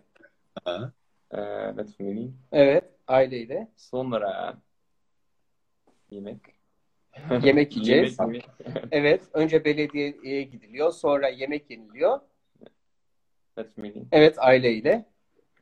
ha. 0.65 0.91
Uh, 1.33 1.75
met 1.75 1.97
familie. 1.97 2.29
Evet. 2.51 2.83
Aileyle. 3.07 3.67
Sonra 3.75 4.57
yemek. 6.11 6.39
Yemek 7.43 7.71
yiyeceğiz. 7.75 8.19
Yemek, 8.19 8.49
yemek. 8.65 8.83
Evet. 8.91 9.21
Önce 9.33 9.65
belediyeye 9.65 10.43
gidiliyor. 10.43 10.91
Sonra 10.91 11.29
yemek 11.29 11.69
yeniliyor. 11.69 12.19
met 13.57 13.75
familie. 13.75 14.03
Evet 14.11 14.35
aileyle. 14.39 15.05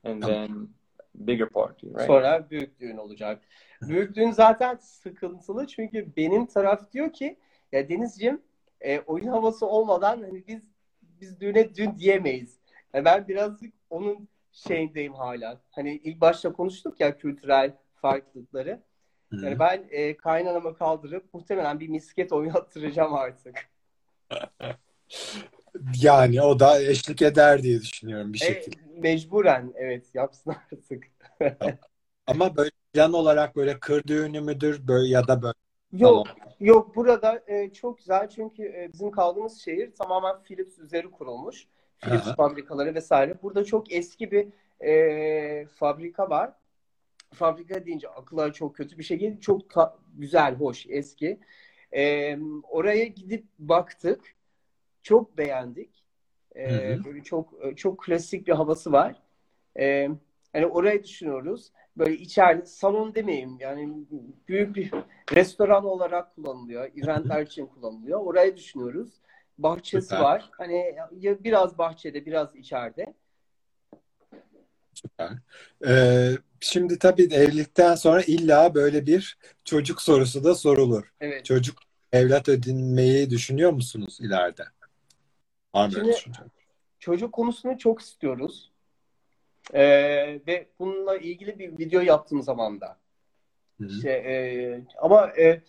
And 0.03 0.23
then 0.23 0.69
bigger 1.15 1.49
party, 1.49 1.87
right? 1.87 2.01
Sonra 2.01 2.49
büyük 2.49 2.79
düğün 2.79 2.97
olacak. 2.97 3.41
Büyük 3.81 4.15
düğün 4.15 4.31
zaten 4.31 4.75
sıkıntılı 4.75 5.67
çünkü 5.67 6.15
benim 6.17 6.45
taraf 6.45 6.91
diyor 6.91 7.13
ki 7.13 7.37
ya 7.71 7.89
Denizciğim 7.89 8.41
e, 8.81 8.99
oyun 8.99 9.27
havası 9.27 9.65
olmadan 9.65 10.21
hani 10.21 10.47
biz 10.47 10.61
biz 11.01 11.39
düğüne 11.39 11.75
dün 11.75 11.97
diyemeyiz. 11.97 12.57
Yani 12.93 13.05
ben 13.05 13.27
birazcık 13.27 13.73
onun 13.89 14.27
şeyindeyim 14.51 15.13
hala. 15.13 15.61
Hani 15.71 15.95
ilk 15.95 16.21
başta 16.21 16.53
konuştuk 16.53 16.99
ya 16.99 17.17
kültürel 17.17 17.73
farklılıkları. 17.95 18.81
Hı. 19.29 19.45
Yani 19.45 19.59
ben 19.59 19.85
e, 19.89 20.17
kaynanamı 20.17 20.77
kaldırıp 20.77 21.33
muhtemelen 21.33 21.79
bir 21.79 21.87
misket 21.87 22.31
oynattıracağım 22.31 23.13
artık. 23.15 23.69
Yani 26.01 26.41
o 26.41 26.59
da 26.59 26.81
eşlik 26.81 27.21
eder 27.21 27.63
diye 27.63 27.81
düşünüyorum 27.81 28.33
bir 28.33 28.41
E, 28.41 28.45
şekilde. 28.45 28.77
mecburen 28.97 29.73
evet 29.75 30.05
yapsın 30.13 30.55
artık. 30.73 31.03
Ama 32.27 32.55
böyle 32.55 32.71
plan 32.93 33.13
olarak 33.13 33.55
böyle 33.55 33.79
kır 33.79 34.03
düğünü 34.03 34.41
müdür 34.41 34.87
böyle 34.87 35.07
ya 35.07 35.27
da 35.27 35.41
böyle 35.41 35.53
Yok, 35.91 36.27
salon? 36.27 36.27
yok 36.59 36.95
burada 36.95 37.43
e, 37.47 37.73
çok 37.73 37.97
güzel 37.97 38.29
çünkü 38.29 38.63
e, 38.63 38.89
bizim 38.93 39.11
kaldığımız 39.11 39.61
şehir 39.61 39.95
tamamen 39.95 40.43
Philips 40.43 40.79
üzeri 40.79 41.11
kurulmuş. 41.11 41.67
Philips 41.99 42.27
Aha. 42.27 42.35
fabrikaları 42.35 42.95
vesaire. 42.95 43.41
Burada 43.43 43.65
çok 43.65 43.91
eski 43.91 44.31
bir 44.31 44.47
e, 44.87 45.65
fabrika 45.65 46.29
var. 46.29 46.53
Fabrika 47.33 47.85
deyince 47.85 48.09
akıllara 48.09 48.53
çok 48.53 48.75
kötü 48.75 48.97
bir 48.97 49.03
şey 49.03 49.17
geliyor. 49.17 49.41
Çok 49.41 49.69
ta- 49.69 49.97
güzel, 50.17 50.55
hoş, 50.55 50.85
eski. 50.89 51.39
E, 51.95 52.37
oraya 52.69 53.05
gidip 53.05 53.45
baktık. 53.59 54.35
Çok 55.03 55.37
beğendik. 55.37 56.03
E, 56.55 56.69
Hı 56.71 56.95
hı. 56.95 57.05
böyle 57.05 57.23
çok 57.23 57.77
çok 57.77 58.03
klasik 58.03 58.47
bir 58.47 58.53
havası 58.53 58.91
var. 58.91 59.15
E, 59.79 60.09
yani 60.53 60.65
orayı 60.65 61.03
düşünüyoruz. 61.03 61.71
Böyle 61.97 62.17
içeride 62.17 62.65
salon 62.65 63.15
demeyeyim 63.15 63.57
yani 63.59 63.93
büyük 64.47 64.75
bir 64.75 64.91
restoran 65.33 65.85
olarak 65.85 66.35
kullanılıyor. 66.35 66.91
Eventler 67.03 67.41
için 67.41 67.65
kullanılıyor. 67.65 68.19
Orayı 68.19 68.57
düşünüyoruz. 68.57 69.09
Bahçesi 69.57 70.07
Süper. 70.07 70.21
var. 70.21 70.49
Hani 70.51 70.95
ya 71.19 71.43
biraz 71.43 71.77
bahçede 71.77 72.25
biraz 72.25 72.55
içeride. 72.55 73.13
Süper. 74.93 75.31
Ee, 75.87 76.31
şimdi 76.59 76.99
tabii 76.99 77.23
evlilikten 77.23 77.95
sonra 77.95 78.21
illa 78.21 78.75
böyle 78.75 79.05
bir 79.05 79.37
çocuk 79.65 80.01
sorusu 80.01 80.43
da 80.43 80.55
sorulur. 80.55 81.13
Evet. 81.19 81.45
Çocuk 81.45 81.79
evlat 82.11 82.49
edinmeyi 82.49 83.29
düşünüyor 83.29 83.71
musunuz 83.71 84.17
ileride? 84.21 84.63
Var 85.75 85.87
mı 85.87 85.93
Şimdi-? 85.93 86.37
Çocuk 86.99 87.33
konusunu 87.33 87.77
çok 87.77 88.01
istiyoruz. 88.01 88.70
Ee, 89.73 90.39
ve 90.47 90.67
bununla 90.79 91.17
ilgili 91.17 91.59
bir 91.59 91.77
video 91.77 92.01
yaptığım 92.01 92.41
zaman 92.41 92.81
da. 92.81 92.97
İşte, 93.89 94.11
e, 94.11 94.33
ama 94.97 95.27
e, 95.37 95.61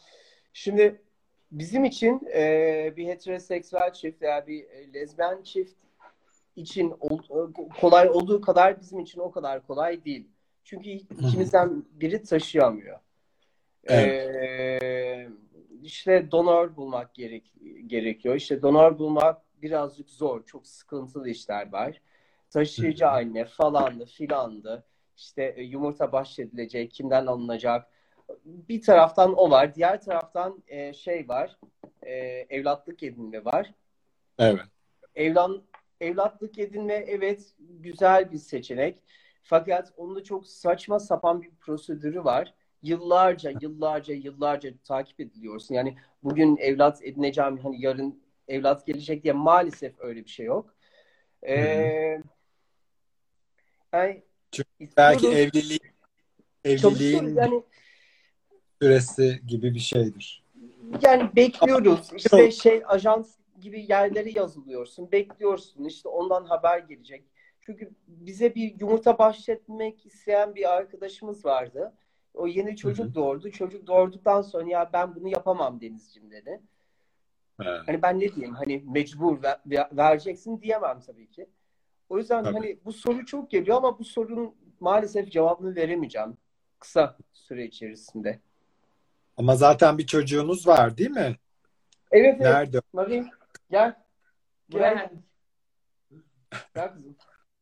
şimdi 0.53 1.03
bizim 1.51 1.85
için 1.85 2.29
e, 2.35 2.93
bir 2.97 3.07
heteroseksüel 3.07 3.93
çift 3.93 4.23
veya 4.23 4.47
bir 4.47 4.65
e, 4.65 4.95
lezbiyen 4.95 5.43
çift 5.43 5.77
için 6.57 6.95
ol- 7.01 7.53
kolay 7.81 8.09
olduğu 8.09 8.41
kadar 8.41 8.81
bizim 8.81 9.01
için 9.01 9.21
o 9.21 9.31
kadar 9.31 9.67
kolay 9.67 10.05
değil. 10.05 10.29
Çünkü 10.65 10.91
ikimizden 10.91 11.85
biri 11.91 12.23
taşıyamıyor. 12.23 12.99
Ee, 13.91 15.29
işte 15.83 16.31
donör 16.31 16.77
bulmak 16.77 17.15
gerek, 17.15 17.55
gerekiyor. 17.87 18.35
İşte 18.35 18.63
donör 18.63 18.99
bulmak 18.99 19.43
birazcık 19.63 20.11
zor. 20.11 20.47
Çok 20.47 20.67
sıkıntılı 20.67 21.29
işler 21.29 21.73
var. 21.73 22.01
Taşıyıcı 22.53 23.09
anne 23.09 23.45
falandı 23.45 24.05
filandı. 24.05 24.85
İşte 25.17 25.55
e, 25.57 25.63
yumurta 25.63 26.13
bahşedilecek, 26.13 26.93
kimden 26.93 27.27
alınacak. 27.27 27.89
Bir 28.45 28.83
taraftan 28.83 29.35
o 29.35 29.51
var. 29.51 29.75
Diğer 29.75 30.01
taraftan 30.01 30.63
e, 30.67 30.93
şey 30.93 31.29
var. 31.29 31.59
e, 32.03 32.15
evlatlık 32.51 33.03
edinme 33.03 33.45
var. 33.45 33.75
Evet. 34.39 34.61
Evlan, 35.15 35.63
evlatlık 36.01 36.59
edinme 36.59 36.95
evet 36.95 37.55
güzel 37.59 38.33
bir 38.33 38.39
seçenek. 38.39 39.03
Fakat 39.43 39.93
onun 39.97 40.17
da 40.17 40.25
çok 40.25 40.47
saçma 40.47 40.99
sapan 40.99 41.43
bir 41.43 41.51
prosedürü 41.51 42.25
var. 42.25 42.55
Yıllarca, 42.83 43.53
yıllarca, 43.61 44.15
yıllarca 44.15 44.71
takip 44.85 45.21
ediliyorsun. 45.21 45.75
Yani 45.75 45.97
bugün 46.23 46.57
evlat 46.57 47.03
edineceğim, 47.03 47.59
hani 47.59 47.83
yarın 47.83 48.23
evlat 48.49 48.87
gelecek 48.87 49.23
diye 49.23 49.33
maalesef 49.33 49.95
öyle 49.99 50.25
bir 50.25 50.31
şey 50.31 50.47
yok. 50.47 50.75
Ee, 51.47 52.23
yani 53.93 54.23
Çünkü 54.53 54.69
Belki 54.97 55.27
istiyoruz, 55.27 55.39
evliliğin 56.65 57.37
Yani 57.37 57.63
süresi 58.83 59.41
gibi 59.47 59.75
bir 59.75 59.81
şeydir. 59.81 60.45
Yani 61.03 61.31
bekliyoruz. 61.37 62.11
İşte 62.17 62.51
şey 62.51 62.83
ajans 62.87 63.37
gibi 63.61 63.87
yerlere 63.89 64.31
yazılıyorsun. 64.31 65.13
Bekliyorsun. 65.13 65.85
İşte 65.85 66.09
ondan 66.09 66.45
haber 66.45 66.79
gelecek. 66.79 67.25
Çünkü 67.61 67.91
bize 68.07 68.55
bir 68.55 68.81
yumurta 68.81 69.19
bahşetmek 69.19 70.07
isteyen 70.07 70.55
bir 70.55 70.73
arkadaşımız 70.75 71.45
vardı. 71.45 71.93
O 72.35 72.47
yeni 72.47 72.77
çocuk 72.77 73.07
Hı 73.07 73.11
hı. 73.11 73.15
doğurdu. 73.15 73.51
Çocuk 73.51 73.87
doğurduktan 73.87 74.43
sonra 74.43 74.71
ya 74.71 74.91
ben 74.93 75.15
bunu 75.15 75.29
yapamam 75.29 75.81
Denizciğim 75.81 76.31
dedi. 76.31 76.61
Evet. 77.63 77.81
Hani 77.87 78.03
ben 78.03 78.21
ne 78.21 78.35
diyeyim? 78.35 78.55
Hani 78.55 78.85
mecbur 78.87 79.43
ver- 79.43 79.89
vereceksin 79.93 80.61
diyemem 80.61 81.01
tabii 81.07 81.31
ki. 81.31 81.47
O 82.13 82.19
yüzden 82.19 82.45
Tabii. 82.45 82.55
hani 82.55 82.79
bu 82.85 82.93
soru 82.93 83.27
çok 83.27 83.51
geliyor 83.51 83.77
ama 83.77 83.99
bu 83.99 84.05
sorunun 84.05 84.55
maalesef 84.81 85.33
cevabını 85.33 85.77
veremeyeceğim 85.77 86.37
kısa 86.79 87.17
süre 87.33 87.65
içerisinde. 87.65 88.41
Ama 89.37 89.57
zaten 89.57 89.99
bir 89.99 90.07
çocuğunuz 90.07 90.67
var 90.67 90.99
değil 90.99 91.11
mi? 91.11 91.37
Evet 92.11 92.37
evet. 92.37 92.41
Nerede? 92.41 92.81
Marie 92.93 93.25
gel. 93.71 93.95
Gel. 94.69 95.11
Gel 96.75 96.93
kızım. 96.95 97.17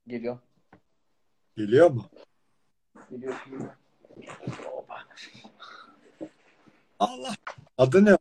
Geliyor. 0.06 0.38
Geliyor 1.56 1.90
mu? 1.90 2.04
Geliyor. 3.10 3.34
geliyor. 3.44 3.70
Allah. 6.98 7.34
Adı 7.78 8.04
ne? 8.04 8.16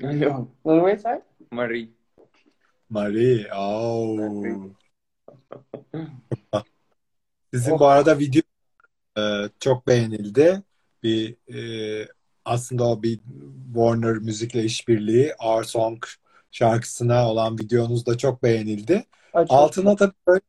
Hello, 0.00 0.48
Normal 0.64 0.98
sen? 0.98 1.22
Marie. 1.50 1.88
Marie. 3.02 3.46
Oo. 3.54 4.70
Sizin 7.54 7.72
Oh. 7.72 7.78
bu 7.80 7.86
arada 7.86 8.18
video 8.18 8.42
e, 9.18 9.22
çok 9.60 9.86
beğenildi. 9.86 10.62
Bir 11.02 11.36
e, 11.54 12.08
aslında 12.44 12.84
o 12.88 13.02
bir 13.02 13.20
Warner 13.74 14.12
Müzik'le 14.16 14.54
işbirliği 14.64 15.34
Our 15.44 15.64
Song 15.64 16.04
şarkısına 16.50 17.30
olan 17.30 17.58
videonuz 17.58 18.06
da 18.06 18.18
çok 18.18 18.42
beğenildi. 18.42 19.04
Ay, 19.32 19.44
çok- 19.46 19.52
Altına 19.56 19.96
tabii 19.96 20.12
böyle 20.26 20.40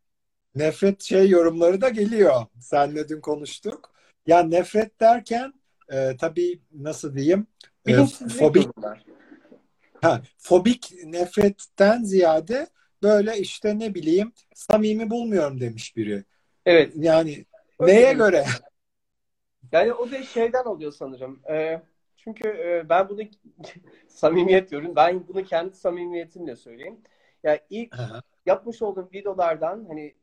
nefret 0.55 1.03
şey 1.03 1.29
yorumları 1.29 1.81
da 1.81 1.89
geliyor. 1.89 2.45
Senle 2.59 3.09
dün 3.09 3.21
konuştuk. 3.21 3.91
Ya 4.27 4.43
nefret 4.43 4.99
derken 4.99 5.53
e, 5.91 6.17
tabii 6.17 6.59
nasıl 6.73 7.15
diyeyim? 7.15 7.47
E, 7.87 8.05
fobik 8.05 8.65
yorumlar. 8.65 9.03
Ha, 10.03 10.21
fobik 10.37 10.91
nefretten 11.05 12.03
ziyade 12.03 12.67
böyle 13.03 13.37
işte 13.37 13.79
ne 13.79 13.95
bileyim 13.95 14.33
samimi 14.55 15.09
bulmuyorum 15.09 15.59
demiş 15.61 15.95
biri. 15.95 16.23
Evet. 16.65 16.93
Yani 16.95 17.45
Öyle 17.79 17.93
neye 17.93 18.07
demiş. 18.07 18.17
göre? 18.17 18.45
Yani 19.71 19.93
o 19.93 20.11
da 20.11 20.23
şeyden 20.23 20.63
oluyor 20.65 20.91
sanırım. 20.91 21.41
Ee, 21.49 21.81
çünkü 22.17 22.47
e, 22.49 22.89
ben 22.89 23.09
bunu 23.09 23.21
samimiyet 24.07 24.71
diyorum. 24.71 24.95
Ben 24.95 25.27
bunu 25.27 25.43
kendi 25.43 25.75
samimiyetimle 25.75 26.55
söyleyeyim. 26.55 27.01
Ya 27.43 27.59
ilk 27.69 27.99
Aha, 27.99 28.21
yapmış 28.45 28.81
olduğum 28.81 29.09
videolardan 29.13 29.85
hani 29.87 30.15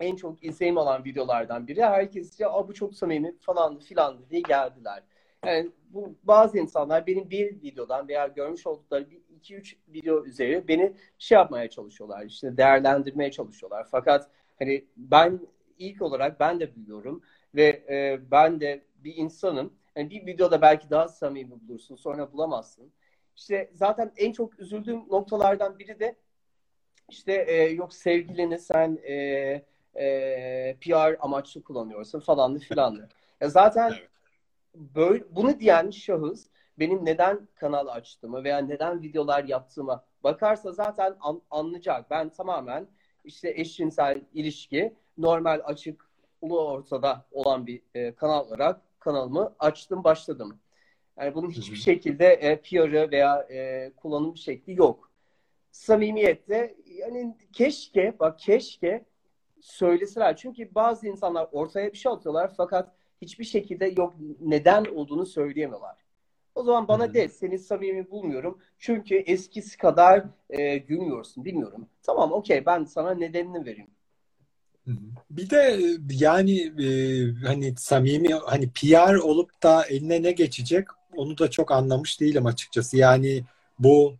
en 0.00 0.16
çok 0.16 0.44
izleyim 0.44 0.76
olan 0.76 1.04
videolardan 1.04 1.66
biri. 1.68 1.82
Herkes 1.82 2.40
ya 2.40 2.50
"Aa, 2.50 2.68
bu 2.68 2.74
çok 2.74 2.94
samimi 2.94 3.38
falandı 3.40 3.80
filandı 3.84 4.22
diye 4.30 4.40
geldiler. 4.40 5.02
Yani 5.46 5.70
bu 5.90 6.14
bazı 6.22 6.58
insanlar 6.58 7.06
benim 7.06 7.30
bir 7.30 7.62
videodan 7.62 8.08
veya 8.08 8.26
görmüş 8.26 8.66
oldukları 8.66 9.10
bir 9.10 9.20
iki 9.36 9.56
üç 9.56 9.76
video 9.88 10.24
üzeri 10.24 10.68
beni 10.68 10.92
şey 11.18 11.36
yapmaya 11.36 11.70
çalışıyorlar. 11.70 12.24
işte 12.26 12.56
değerlendirmeye 12.56 13.30
çalışıyorlar. 13.30 13.86
Fakat 13.90 14.30
hani 14.58 14.84
ben 14.96 15.40
ilk 15.78 16.02
olarak 16.02 16.40
ben 16.40 16.60
de 16.60 16.76
biliyorum 16.76 17.22
ve 17.54 17.84
e, 17.90 18.20
ben 18.30 18.60
de 18.60 18.84
bir 18.96 19.16
insanım. 19.16 19.72
Yani 19.96 20.10
bir 20.10 20.26
videoda 20.26 20.62
belki 20.62 20.90
daha 20.90 21.08
samimi 21.08 21.60
bulursun, 21.60 21.96
sonra 21.96 22.32
bulamazsın. 22.32 22.92
İşte 23.36 23.70
zaten 23.74 24.12
en 24.16 24.32
çok 24.32 24.60
üzüldüğüm 24.60 24.98
noktalardan 25.10 25.78
biri 25.78 26.00
de 26.00 26.16
işte 27.08 27.32
e, 27.32 27.62
yok 27.62 27.94
sevgilini 27.94 28.58
sen 28.58 28.98
e, 29.02 29.14
e, 29.94 30.76
PR 30.80 31.16
amaçlı 31.20 31.62
kullanıyorsun 31.62 32.20
falanlı 32.20 32.58
filanlı. 32.58 33.08
Ya 33.40 33.48
zaten 33.48 33.90
Evet. 33.90 34.09
Böyle 34.74 35.24
bunu 35.30 35.60
diyen 35.60 35.90
şahıs 35.90 36.46
benim 36.78 37.04
neden 37.04 37.48
kanal 37.54 37.86
açtığımı 37.86 38.44
veya 38.44 38.58
neden 38.58 39.02
videolar 39.02 39.44
yaptığıma 39.44 40.04
bakarsa 40.24 40.72
zaten 40.72 41.16
an- 41.20 41.42
anlayacak. 41.50 42.10
Ben 42.10 42.28
tamamen 42.28 42.86
işte 43.24 43.50
eşcinsel 43.56 44.20
ilişki 44.34 44.94
normal 45.18 45.60
açık 45.64 46.10
ulu 46.40 46.60
ortada 46.60 47.24
olan 47.32 47.66
bir 47.66 47.82
e, 47.94 48.14
kanal 48.14 48.46
olarak 48.46 48.80
kanalımı 49.00 49.54
açtım 49.58 50.04
başladım. 50.04 50.58
Yani 51.18 51.34
bunun 51.34 51.50
hiçbir 51.50 51.76
şekilde 51.76 52.26
e, 52.26 52.60
PR'ı 52.60 53.10
veya 53.10 53.46
e, 53.50 53.92
kullanım 53.96 54.36
şekli 54.36 54.74
yok 54.78 55.10
samimiyette 55.70 56.76
yani 56.86 57.36
keşke 57.52 58.16
bak 58.20 58.38
keşke 58.38 59.04
söyleseler. 59.60 60.36
Çünkü 60.36 60.74
bazı 60.74 61.06
insanlar 61.06 61.48
ortaya 61.52 61.92
bir 61.92 61.98
şey 61.98 62.12
atıyorlar 62.12 62.52
fakat 62.56 62.92
hiçbir 63.22 63.44
şekilde 63.44 63.86
yok 63.86 64.14
neden 64.40 64.84
olduğunu 64.84 65.26
söyleyemiyorlar. 65.26 65.96
O 66.54 66.62
zaman 66.62 66.88
bana 66.88 67.04
hı. 67.04 67.14
de 67.14 67.28
seni 67.28 67.58
samimi 67.58 68.10
bulmuyorum. 68.10 68.58
Çünkü 68.78 69.14
eskisi 69.14 69.78
kadar 69.78 70.24
e, 70.50 70.78
gülmüyorsun 70.78 71.44
bilmiyorum. 71.44 71.86
Tamam 72.02 72.32
okey 72.32 72.66
ben 72.66 72.84
sana 72.84 73.14
nedenini 73.14 73.64
vereyim. 73.64 73.90
Bir 75.30 75.50
de 75.50 75.80
yani 76.10 76.60
e, 76.60 76.88
hani 77.46 77.74
samimi 77.76 78.34
hani 78.34 78.70
PR 78.70 79.14
olup 79.14 79.62
da 79.62 79.84
eline 79.84 80.22
ne 80.22 80.32
geçecek 80.32 80.86
onu 81.16 81.38
da 81.38 81.50
çok 81.50 81.72
anlamış 81.72 82.20
değilim 82.20 82.46
açıkçası. 82.46 82.96
Yani 82.96 83.44
bu 83.78 84.14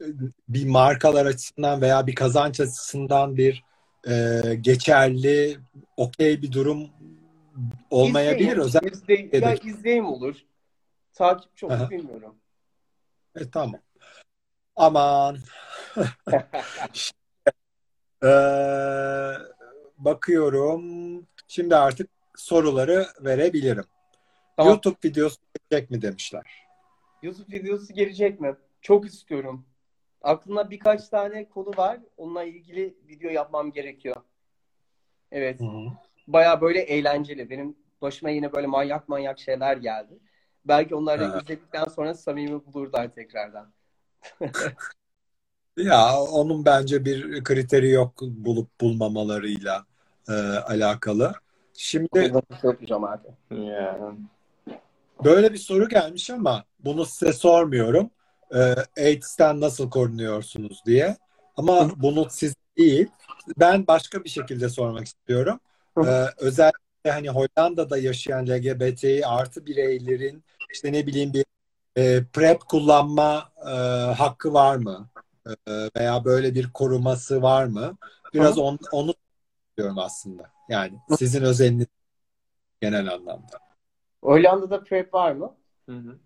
e, 0.00 0.06
bir 0.48 0.66
markalar 0.66 1.26
açısından 1.26 1.80
veya 1.80 2.06
bir 2.06 2.14
kazanç 2.14 2.60
açısından 2.60 3.36
bir 3.36 3.64
e, 4.08 4.40
geçerli, 4.60 5.56
okey 5.96 6.42
bir 6.42 6.52
durum 6.52 6.90
olmayabilir. 7.90 8.40
İzleyim, 8.46 8.60
Özellikle 8.60 9.14
izleyim, 9.14 9.30
ya 9.44 9.54
izleyim 9.54 10.06
olur. 10.06 10.36
Takipçi 11.12 11.66
olur 11.66 11.74
Aha. 11.74 11.90
bilmiyorum. 11.90 12.36
E, 13.36 13.50
tamam. 13.50 13.80
Aman. 14.76 15.38
Ee, 18.24 18.26
bakıyorum. 19.98 20.82
Şimdi 21.48 21.76
artık 21.76 22.10
soruları 22.36 23.06
verebilirim. 23.20 23.84
Tamam. 24.56 24.72
YouTube 24.72 24.96
videosu 25.04 25.36
gelecek 25.70 25.90
mi 25.90 26.02
demişler. 26.02 26.66
YouTube 27.22 27.56
videosu 27.56 27.94
gelecek 27.94 28.40
mi? 28.40 28.56
Çok 28.80 29.06
istiyorum. 29.06 29.66
Aklımda 30.22 30.70
birkaç 30.70 31.08
tane 31.08 31.48
konu 31.48 31.70
var. 31.76 32.00
Onunla 32.16 32.44
ilgili 32.44 32.94
video 33.08 33.30
yapmam 33.30 33.72
gerekiyor. 33.72 34.16
Evet. 35.32 35.60
Baya 36.26 36.60
böyle 36.60 36.80
eğlenceli. 36.80 37.50
Benim 37.50 37.76
başıma 38.02 38.30
yine 38.30 38.52
böyle 38.52 38.66
manyak 38.66 39.08
manyak 39.08 39.38
şeyler 39.38 39.76
geldi. 39.76 40.18
Belki 40.64 40.94
onları 40.94 41.24
Ha. 41.24 41.38
izledikten 41.38 41.84
sonra 41.84 42.14
samimi 42.14 42.66
bulurlar 42.66 43.08
tekrardan. 43.14 43.72
Ya 45.76 46.20
onun 46.20 46.64
bence 46.64 47.04
bir 47.04 47.44
kriteri 47.44 47.90
yok 47.90 48.22
bulup 48.22 48.80
bulmamalarıyla 48.80 49.84
e, 50.28 50.32
alakalı. 50.58 51.32
Şimdi 51.74 52.32
yapacağım 52.62 53.04
abi. 53.04 53.28
Yeah. 53.50 53.98
böyle 55.24 55.52
bir 55.52 55.58
soru 55.58 55.88
gelmiş 55.88 56.30
ama 56.30 56.64
bunu 56.78 57.04
size 57.04 57.32
sormuyorum. 57.32 58.10
E, 58.54 58.74
AIDS'ten 59.02 59.60
nasıl 59.60 59.90
korunuyorsunuz 59.90 60.82
diye. 60.86 61.16
Ama 61.56 61.90
bunu 61.96 62.26
siz 62.30 62.54
değil. 62.78 63.06
Ben 63.58 63.86
başka 63.86 64.24
bir 64.24 64.28
şekilde 64.28 64.68
sormak 64.68 65.06
istiyorum. 65.06 65.60
E, 65.98 66.26
özellikle 66.38 67.10
hani 67.10 67.28
Hollanda'da 67.30 67.98
yaşayan 67.98 68.46
LGBTİ 68.46 69.26
artı 69.26 69.66
bireylerin 69.66 70.44
işte 70.72 70.92
ne 70.92 71.06
bileyim 71.06 71.32
bir 71.32 71.44
e, 71.96 72.24
PrEP 72.24 72.60
kullanma 72.60 73.52
e, 73.66 73.70
hakkı 74.14 74.52
var 74.54 74.76
mı? 74.76 75.08
E, 75.46 75.72
veya 75.96 76.24
böyle 76.24 76.54
bir 76.54 76.72
koruması 76.72 77.42
var 77.42 77.64
mı? 77.64 77.96
Biraz 78.34 78.58
on, 78.58 78.78
onu 78.92 79.14
diyorum 79.76 79.98
aslında. 79.98 80.50
Yani 80.68 80.98
sizin 81.18 81.42
özeliniz 81.42 81.86
genel 82.80 83.12
anlamda. 83.12 83.58
Hollanda'da 84.22 84.84
PrEP 84.84 85.14
var 85.14 85.32
mı? 85.32 85.54
Mhm. 85.86 86.18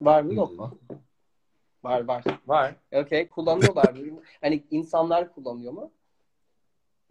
Var 0.00 0.22
mı 0.22 0.34
yok 0.34 0.58
mu? 0.58 0.78
Var 1.84 2.04
var. 2.04 2.24
Var. 2.46 2.74
Okey. 2.92 3.28
Kullanıyorlar 3.28 3.92
mı? 3.92 4.22
Hani 4.40 4.64
insanlar 4.70 5.34
kullanıyor 5.34 5.72
mu? 5.72 5.92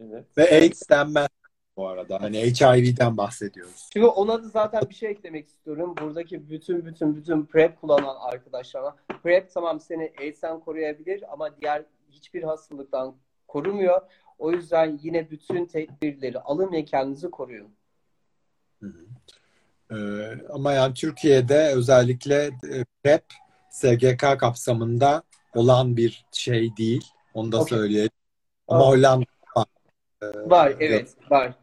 Evet. 0.00 0.24
Ve 0.38 0.50
AIDS 0.50 0.88
denmez 0.90 1.28
bu 1.76 1.88
arada. 1.88 2.22
Hani 2.22 2.38
HIV'den 2.38 3.16
bahsediyoruz. 3.16 3.88
Çünkü 3.92 4.06
ona 4.06 4.42
da 4.42 4.48
zaten 4.48 4.82
bir 4.90 4.94
şey 4.94 5.10
eklemek 5.10 5.48
istiyorum. 5.48 5.94
Buradaki 6.00 6.50
bütün 6.50 6.86
bütün 6.86 7.16
bütün 7.16 7.46
PrEP 7.46 7.80
kullanan 7.80 8.16
arkadaşlarına. 8.20 8.96
PrEP 9.22 9.50
tamam 9.54 9.80
seni 9.80 10.12
AIDS'ten 10.20 10.60
koruyabilir 10.60 11.24
ama 11.32 11.60
diğer 11.60 11.84
hiçbir 12.10 12.42
hastalıktan 12.42 13.16
korumuyor. 13.48 14.00
O 14.38 14.52
yüzden 14.52 14.98
yine 15.02 15.30
bütün 15.30 15.66
tedbirleri 15.66 16.38
alın 16.40 16.72
ve 16.72 16.84
kendinizi 16.84 17.30
koruyun. 17.30 17.68
Hı 18.80 18.86
hı. 18.86 19.04
Ee, 19.90 20.48
ama 20.52 20.72
yani 20.72 20.94
Türkiye'de 20.94 21.72
özellikle 21.74 22.44
e, 22.44 22.84
PrEP 23.02 23.24
SGK 23.70 24.40
kapsamında 24.40 25.22
olan 25.54 25.96
bir 25.96 26.26
şey 26.32 26.76
değil. 26.76 27.04
Onu 27.34 27.52
da 27.52 27.60
Okey. 27.60 27.78
söyleyelim. 27.78 28.10
Ama. 28.68 28.86
Hollanda 28.86 29.24
Var 30.46 30.74
evet 30.80 31.14
var. 31.30 31.54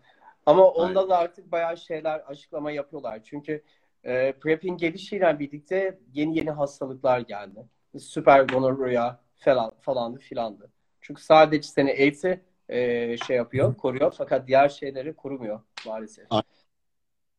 Ama 0.46 0.68
onda 0.68 1.10
da 1.10 1.18
artık 1.18 1.52
bayağı 1.52 1.78
şeyler 1.78 2.20
açıklama 2.20 2.72
yapıyorlar. 2.72 3.20
Çünkü 3.24 3.64
e, 4.04 4.32
PrEP'in 4.32 4.78
gelişiyle 4.78 5.40
birlikte 5.40 6.00
yeni 6.14 6.38
yeni 6.38 6.52
hastalıklar 6.52 7.20
geldi. 7.20 7.66
Süper 8.00 8.44
gonorrhea 8.44 9.20
falan 9.38 9.72
falandı 9.82 10.20
filandı. 10.20 10.72
Çünkü 11.02 11.24
sadece 11.24 11.68
seni 11.68 11.92
AIDS'i 11.92 12.42
e, 12.70 13.18
şey 13.18 13.38
yapıyor, 13.38 13.76
koruyor 13.78 14.14
fakat 14.18 14.48
diğer 14.48 14.70
şeyleri 14.70 15.16
korumuyor 15.16 15.62
maalesef. 15.86 16.26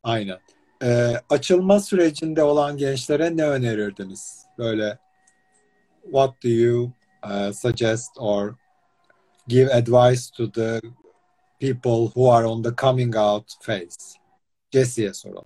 aynen. 0.02 0.38
Ee, 0.84 1.14
açılma 1.30 1.80
sürecinde 1.80 2.42
olan 2.42 2.76
gençlere 2.76 3.36
ne 3.36 3.44
önerirdiniz? 3.44 4.46
Böyle 4.58 4.98
what 6.02 6.44
do 6.44 6.48
you 6.48 6.92
uh, 7.24 7.52
suggest 7.52 8.10
or 8.18 8.54
give 9.48 9.74
advice 9.74 10.22
to 10.36 10.52
the 10.52 10.80
people 11.62 12.08
who 12.14 12.26
are 12.26 12.44
on 12.44 12.60
the 12.62 12.72
coming 12.72 13.14
out 13.16 13.46
phase? 13.60 14.16
Jesse'ye 14.72 15.14
soralım. 15.14 15.44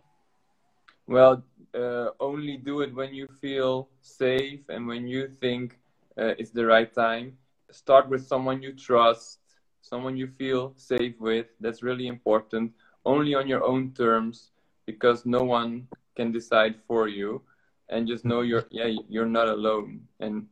Well, 1.07 1.43
uh, 1.75 2.11
only 2.19 2.57
do 2.67 2.81
it 2.81 2.95
when 2.95 3.15
you 3.15 3.27
feel 3.41 3.87
safe 4.03 4.65
and 4.69 4.89
when 4.89 5.07
you 5.07 5.31
think 5.41 5.79
uh, 6.19 6.35
it's 6.39 6.53
the 6.53 6.67
right 6.67 6.95
time. 6.95 7.33
Start 7.71 8.09
with 8.09 8.27
someone 8.27 8.63
you 8.63 8.73
trust, 8.73 9.41
someone 9.83 10.17
you 10.17 10.29
feel 10.39 10.73
safe 10.77 11.15
with. 11.21 11.47
That's 11.61 11.83
really 11.83 12.07
important. 12.07 12.73
Only 13.05 13.35
on 13.35 13.47
your 13.49 13.63
own 13.63 13.93
terms, 13.93 14.53
because 14.87 15.27
no 15.27 15.43
one 15.45 15.87
can 16.17 16.33
decide 16.33 16.75
for 16.89 17.09
you. 17.09 17.43
And 17.89 18.09
just 18.09 18.25
know 18.25 18.41
you're 18.41 18.67
yeah 18.71 18.91
you're 19.09 19.33
not 19.39 19.49
alone. 19.49 20.01
And 20.21 20.47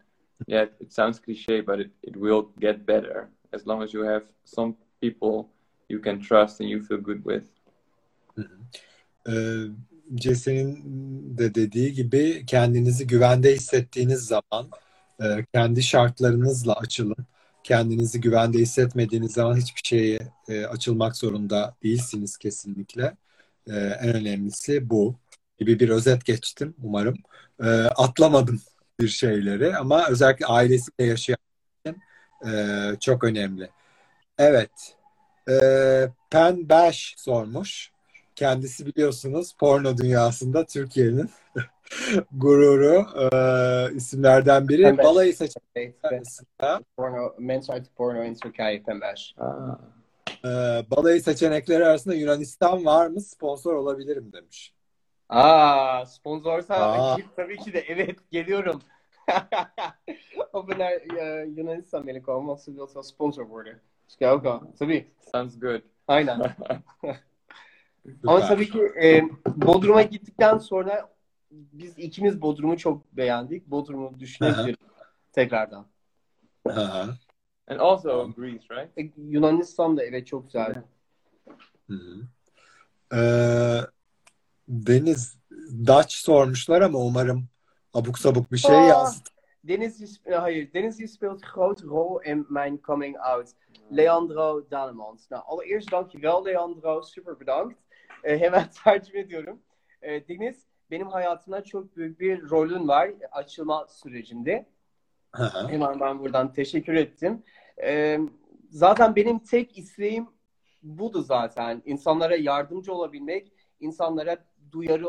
yeah, 0.47 0.67
it 0.81 0.93
sounds 0.93 1.19
cliche, 1.19 1.63
but 1.63 1.81
it, 1.81 1.91
it 2.03 2.17
will 2.17 2.43
get 2.61 2.87
better 2.87 3.31
as 3.53 3.67
long 3.67 3.83
as 3.83 3.93
you 3.95 4.03
have 4.05 4.23
some 4.45 4.77
people 5.01 5.54
you 5.89 6.03
can 6.05 6.21
trust 6.21 6.61
and 6.61 6.69
you 6.69 6.83
feel 6.83 7.01
good 7.01 7.17
with. 7.17 7.45
Ee, 9.29 9.33
de 11.39 11.55
dediği 11.55 11.93
gibi 11.93 12.47
kendinizi 12.47 13.07
güvende 13.07 13.55
hissettiğiniz 13.55 14.21
zaman 14.21 14.71
e, 15.23 15.47
kendi 15.55 15.83
şartlarınızla 15.83 16.75
açılın. 16.75 17.27
Kendinizi 17.65 18.21
güvende 18.21 18.59
hissetmediğiniz 18.59 19.33
zaman 19.33 19.57
hiçbir 19.57 19.83
şeye 19.85 20.19
e, 20.49 20.67
açılmak 20.67 21.17
zorunda 21.17 21.77
değilsiniz 21.83 22.37
kesinlikle. 22.37 23.17
E, 23.67 23.77
en 23.77 24.15
önemlisi 24.15 24.91
bu 24.91 25.15
gibi 25.59 25.81
bir 25.81 25.89
özet 25.89 26.25
geçtim 26.25 26.75
umarım. 26.83 27.17
Atlamadım 27.97 28.61
bir 29.01 29.09
şeyleri 29.09 29.77
ama 29.77 30.09
özellikle 30.09 30.47
ailesiyle 30.47 31.11
yaşayan 31.11 31.39
için 31.87 32.01
çok 33.01 33.25
önemli. 33.25 33.71
Evet. 34.39 34.97
E, 35.51 36.09
Pen 36.31 36.69
Bash 36.69 37.15
sormuş. 37.17 37.93
Kendisi 38.37 38.87
biliyorsunuz 38.87 39.55
porno 39.59 39.97
dünyasında 39.99 40.65
Türkiye'nin 40.65 41.31
gururu 42.33 43.07
e, 43.21 43.95
isimlerden 43.95 44.69
biri. 44.69 44.83
Pembe. 44.83 45.03
Balayı 45.03 45.37
seçen 45.37 45.63
porno, 46.97 47.35
men's 47.39 47.71
right 47.71 47.97
porno 47.97 48.25
in 48.25 48.35
Turkey, 48.35 48.83
Pembeş. 48.83 49.35
E, 50.45 50.49
balayı 50.91 51.23
seçenekleri 51.23 51.87
arasında 51.87 52.15
Yunanistan 52.15 52.85
var 52.85 53.07
mı? 53.07 53.21
Sponsor 53.21 53.75
olabilirim 53.75 54.33
demiş. 54.33 54.75
Aa, 55.29 56.07
sponsorsa 56.07 56.75
Aa. 56.75 57.17
tabii 57.37 57.57
ki 57.57 57.73
de 57.73 57.81
evet 57.81 58.19
geliyorum. 58.31 58.83
Of 60.53 60.69
we 60.69 60.79
naar 60.79 60.93
eh, 60.93 61.57
Yunanistan 61.57 62.03
willen 62.03 62.23
komen, 62.23 62.47
want 62.47 62.61
ze 62.61 62.71
wil 62.71 62.87
wel 62.87 63.03
sponsor 63.03 63.45
worden. 63.45 63.81
Al. 64.23 64.61
Tabii. 64.79 65.11
Sounds 65.33 65.61
good. 65.61 65.83
Aynen. 66.09 66.41
Ama 68.27 68.41
tabii 68.41 68.71
ki 68.71 68.83
e, 69.03 69.23
Bodrum'a 69.57 70.03
gittikten 70.03 70.59
sonra 70.59 71.15
biz 71.51 71.99
ikimiz 71.99 72.43
Bodrum'u 72.43 72.77
çok 72.77 73.13
beğendik. 73.17 73.67
Bodrum'u 73.67 74.21
düşünebiliriz 74.21 74.77
tekrardan. 75.33 75.87
Aha. 76.69 77.09
And 77.69 77.81
also 77.81 78.33
Greece, 78.37 78.67
right? 78.71 78.99
E, 78.99 79.21
Yunanistan 79.23 79.97
da 79.97 80.05
evet 80.05 80.27
çok 80.27 80.45
güzel. 80.45 80.75
Hı 81.91 81.95
hı. 81.95 82.27
Ee, 83.17 83.81
Deniz 84.69 85.37
Dutch 85.87 86.15
sormuşlar 86.15 86.81
ama 86.81 86.99
umarım 86.99 87.49
abuk 87.95 88.19
sabuk 88.19 88.53
bir 88.53 88.59
şey 88.59 88.93
Aa. 88.93 89.13
Yansıt. 89.65 89.69
Deniz, 89.69 90.01
is- 90.03 90.21
eh, 90.27 90.41
hayır, 90.41 90.73
Deniz 90.73 90.99
die 90.99 91.09
speelt 91.09 91.43
een 91.43 91.49
grote 91.49 91.87
rol 91.87 92.21
in 92.25 92.47
mijn 92.51 92.79
coming 92.83 93.17
out. 93.19 93.49
Leandro 93.97 94.71
Danemans. 94.71 95.31
Nou, 95.31 95.43
allereerst 95.47 95.93
dankjewel 95.93 96.45
Leandro, 96.45 97.03
super 97.03 97.41
bedankt. 97.41 97.79
Eh, 98.25 98.39
hemen 98.41 98.65
tercüme 98.85 99.21
ediyorum. 99.21 99.63
Eh, 100.03 100.29
Deniz, 100.29 100.67
benim 100.91 101.07
hayatımda 101.09 101.65
çok 101.65 101.97
büyük 101.97 102.21
bir 102.21 102.51
rolün 102.51 102.89
var 102.89 103.11
açılma 103.33 103.87
sürecinde. 103.89 104.67
Aha. 105.33 105.69
Hemen 105.69 106.01
ben 106.01 106.19
buradan 106.19 106.53
teşekkür 106.53 106.95
ettim. 106.95 107.43
Ee, 107.83 108.19
zaten 108.71 109.17
benim 109.17 109.39
tek 109.39 109.79
isteğim 109.79 110.27
budu 110.83 111.23
zaten. 111.23 111.83
İnsanlara 111.85 112.37
yardımcı 112.37 112.93
olabilmek, 112.95 113.53
insanlara 113.81 114.37
duyarı 114.73 115.07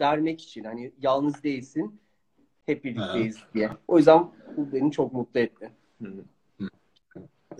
vermek 0.00 0.40
için. 0.42 0.64
Hani 0.64 0.92
yalnız 0.98 1.42
değilsin, 1.42 2.00
hep 2.68 2.84
birlikteyiz 2.84 3.36
diye. 3.54 3.70
O 3.88 3.98
yüzden 3.98 4.30
bu 4.56 4.72
beni 4.72 4.92
çok 4.92 5.12
mutlu 5.12 5.40
etti. 5.40 5.72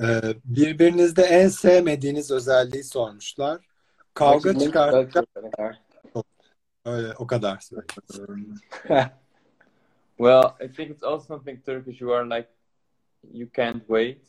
Ee, 0.03 0.35
birbirinizde 0.45 1.23
en 1.23 1.49
sevmediğiniz 1.49 2.31
özelliği 2.31 2.85
sormuşlar. 2.85 3.61
Kavga 4.15 4.59
çıkartacak 4.59 5.25
öyle 6.85 7.15
o 7.19 7.27
kadar. 7.27 7.59
Well, 10.19 10.57
I 10.61 10.67
think 10.67 10.91
it's 10.91 11.05
also 11.05 11.27
something 11.27 11.65
Turkish. 11.65 12.01
You 12.01 12.13
are 12.13 12.25
like, 12.25 12.49
you 13.33 13.47
can't 13.57 13.87
wait. 13.87 14.21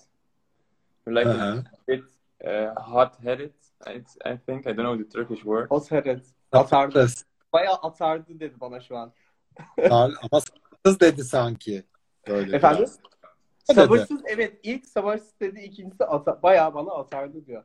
You're 1.05 1.15
like 1.15 1.27
hı. 1.27 1.34
a 1.34 1.63
bit 1.88 2.03
uh, 2.45 2.75
hot-headed. 2.75 3.53
It's, 3.88 4.17
I 4.23 4.38
think 4.38 4.67
I 4.67 4.73
don't 4.73 4.86
know 4.86 4.97
the 4.97 5.09
Turkish 5.09 5.43
word. 5.43 5.67
Atardı. 5.71 6.21
Atardı. 6.51 7.07
Bayağı 7.53 7.75
atardı 7.75 8.39
dedi 8.39 8.53
bana 8.61 8.80
şu 8.80 8.97
an. 8.97 9.13
Ama 9.91 10.09
sabırsız 10.86 10.99
dedi 10.99 11.23
sanki. 11.23 11.84
Böyle 12.27 12.55
Efendim? 12.55 12.80
biraz. 12.80 12.99
Sabırsız 13.75 14.21
evet 14.25 14.59
ilk 14.63 14.88
sabırsız 14.88 15.39
dedi 15.39 15.59
ikincisi 15.59 16.05
ata, 16.05 16.43
bayağı 16.43 16.73
bana 16.73 16.91
atardı 16.91 17.45
diyor. 17.45 17.63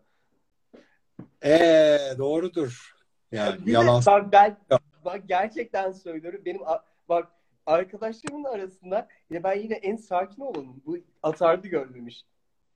Ee, 1.45 1.99
doğrudur. 2.19 2.95
Yani 3.33 3.61
Bir 3.61 3.67
de 3.67 3.71
yalan 3.71 4.03
bak 4.07 4.33
ben 4.33 4.57
bak 5.05 5.23
gerçekten 5.29 5.93
söylüyorum. 5.93 6.41
Benim 6.45 6.61
bak 7.09 7.29
arkadaşlarımın 7.67 8.45
arasında 8.45 9.09
ya 9.31 9.45
ben 9.45 9.59
yine 9.59 9.75
en 9.75 9.97
sakin 9.97 10.43
olanım. 10.43 10.83
Bu 10.87 10.97
atardı 11.23 11.69
görmemiş. 11.69 12.25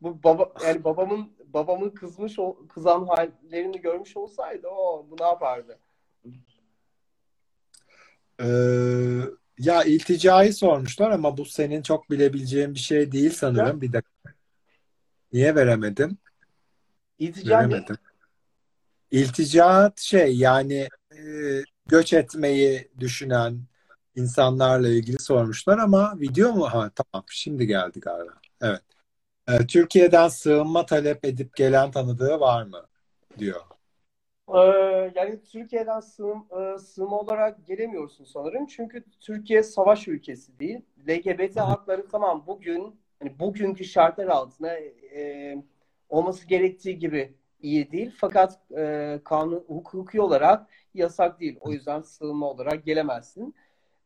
Bu 0.03 0.23
baba 0.23 0.53
yani 0.65 0.85
babamın 0.85 1.33
babamın 1.47 1.91
kızmış 1.91 2.39
ol- 2.39 2.69
kızan 2.69 3.07
hallerini 3.07 3.81
görmüş 3.81 4.17
olsaydı 4.17 4.69
o 4.69 5.07
bu 5.11 5.17
ne 5.21 5.27
yapardı? 5.27 5.79
Ee, 8.41 9.21
ya 9.59 9.85
ilticayı 9.85 10.55
sormuşlar 10.55 11.11
ama 11.11 11.37
bu 11.37 11.45
senin 11.45 11.83
çok 11.83 12.11
bilebileceğin 12.11 12.75
bir 12.75 12.79
şey 12.79 13.13
değil 13.13 13.31
sanırım. 13.31 13.81
Bir 13.81 13.93
dakika. 13.93 14.33
Niye 15.33 15.55
veremedim? 15.55 16.19
İltica 17.19 17.61
ne? 17.61 17.69
Veremedim. 17.69 17.97
İltica 19.11 19.93
şey 19.97 20.37
yani 20.37 20.89
e, 21.13 21.19
göç 21.87 22.13
etmeyi 22.13 22.89
düşünen 23.01 23.61
insanlarla 24.17 24.89
ilgili 24.89 25.19
sormuşlar 25.19 25.79
ama 25.79 26.21
video 26.21 26.53
mu? 26.53 26.65
Ha 26.65 26.91
tamam 26.95 27.25
şimdi 27.31 27.67
geldi 27.67 28.01
galiba. 28.01 28.33
Evet. 28.61 28.83
Ee, 29.49 29.67
Türkiye'den 29.67 30.29
sığınma 30.29 30.87
talep 30.87 31.25
edip 31.25 31.57
gelen 31.57 31.91
tanıdığı 31.91 32.41
var 32.41 32.63
mı? 32.63 32.87
diyor. 33.39 33.61
Ee, 34.55 35.13
yani 35.15 35.43
Türkiye'den 35.53 36.01
sığım, 36.01 36.47
e, 36.51 36.79
sığınma 36.79 37.19
olarak 37.19 37.67
gelemiyorsun 37.67 38.25
sanırım. 38.25 38.67
Çünkü 38.67 39.05
Türkiye 39.21 39.63
savaş 39.63 40.09
ülkesi 40.09 40.59
değil. 40.59 40.81
LGBT 41.09 41.57
hakları 41.57 42.09
tamam 42.09 42.45
bugün 42.47 42.97
hani 43.19 43.39
bugünkü 43.39 43.85
şartlar 43.85 44.27
altında 44.27 44.79
e, 45.15 45.57
olması 46.09 46.47
gerektiği 46.47 46.99
gibi 46.99 47.33
iyi 47.63 47.93
değil. 47.93 48.13
Fakat 48.17 48.61
e, 48.77 49.21
kanun 49.25 49.65
hukuki 49.69 50.21
olarak 50.21 50.67
yasak 50.95 51.41
değil. 51.41 51.57
O 51.61 51.73
yüzden 51.73 52.01
sığınma 52.03 52.51
olarak 52.51 52.85
gelemezsin. 52.85 53.55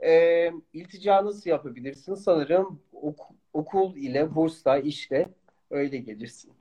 E, 0.05 0.51
iltica 0.73 1.25
nasıl 1.25 1.51
yapabilirsin? 1.51 2.15
Sanırım 2.15 2.83
ok- 2.93 3.31
okul 3.53 3.97
ile, 3.97 4.35
bursla, 4.35 4.79
işle 4.79 5.29
öyle 5.71 5.99
gelirsin. 5.99 6.53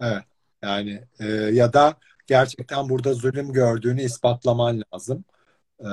Evet. 0.00 0.22
Yani 0.62 1.00
e, 1.20 1.26
ya 1.26 1.72
da 1.72 1.96
gerçekten 2.26 2.88
burada 2.88 3.14
zulüm 3.14 3.52
gördüğünü 3.52 4.02
ispatlaman 4.02 4.82
lazım. 4.94 5.24
Ee, 5.80 5.84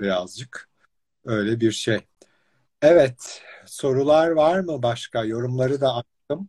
birazcık. 0.00 0.68
Öyle 1.24 1.60
bir 1.60 1.72
şey. 1.72 2.00
Evet. 2.82 3.42
Sorular 3.66 4.30
var 4.30 4.60
mı 4.60 4.82
başka? 4.82 5.24
Yorumları 5.24 5.80
da 5.80 5.94
açtım. 5.94 6.48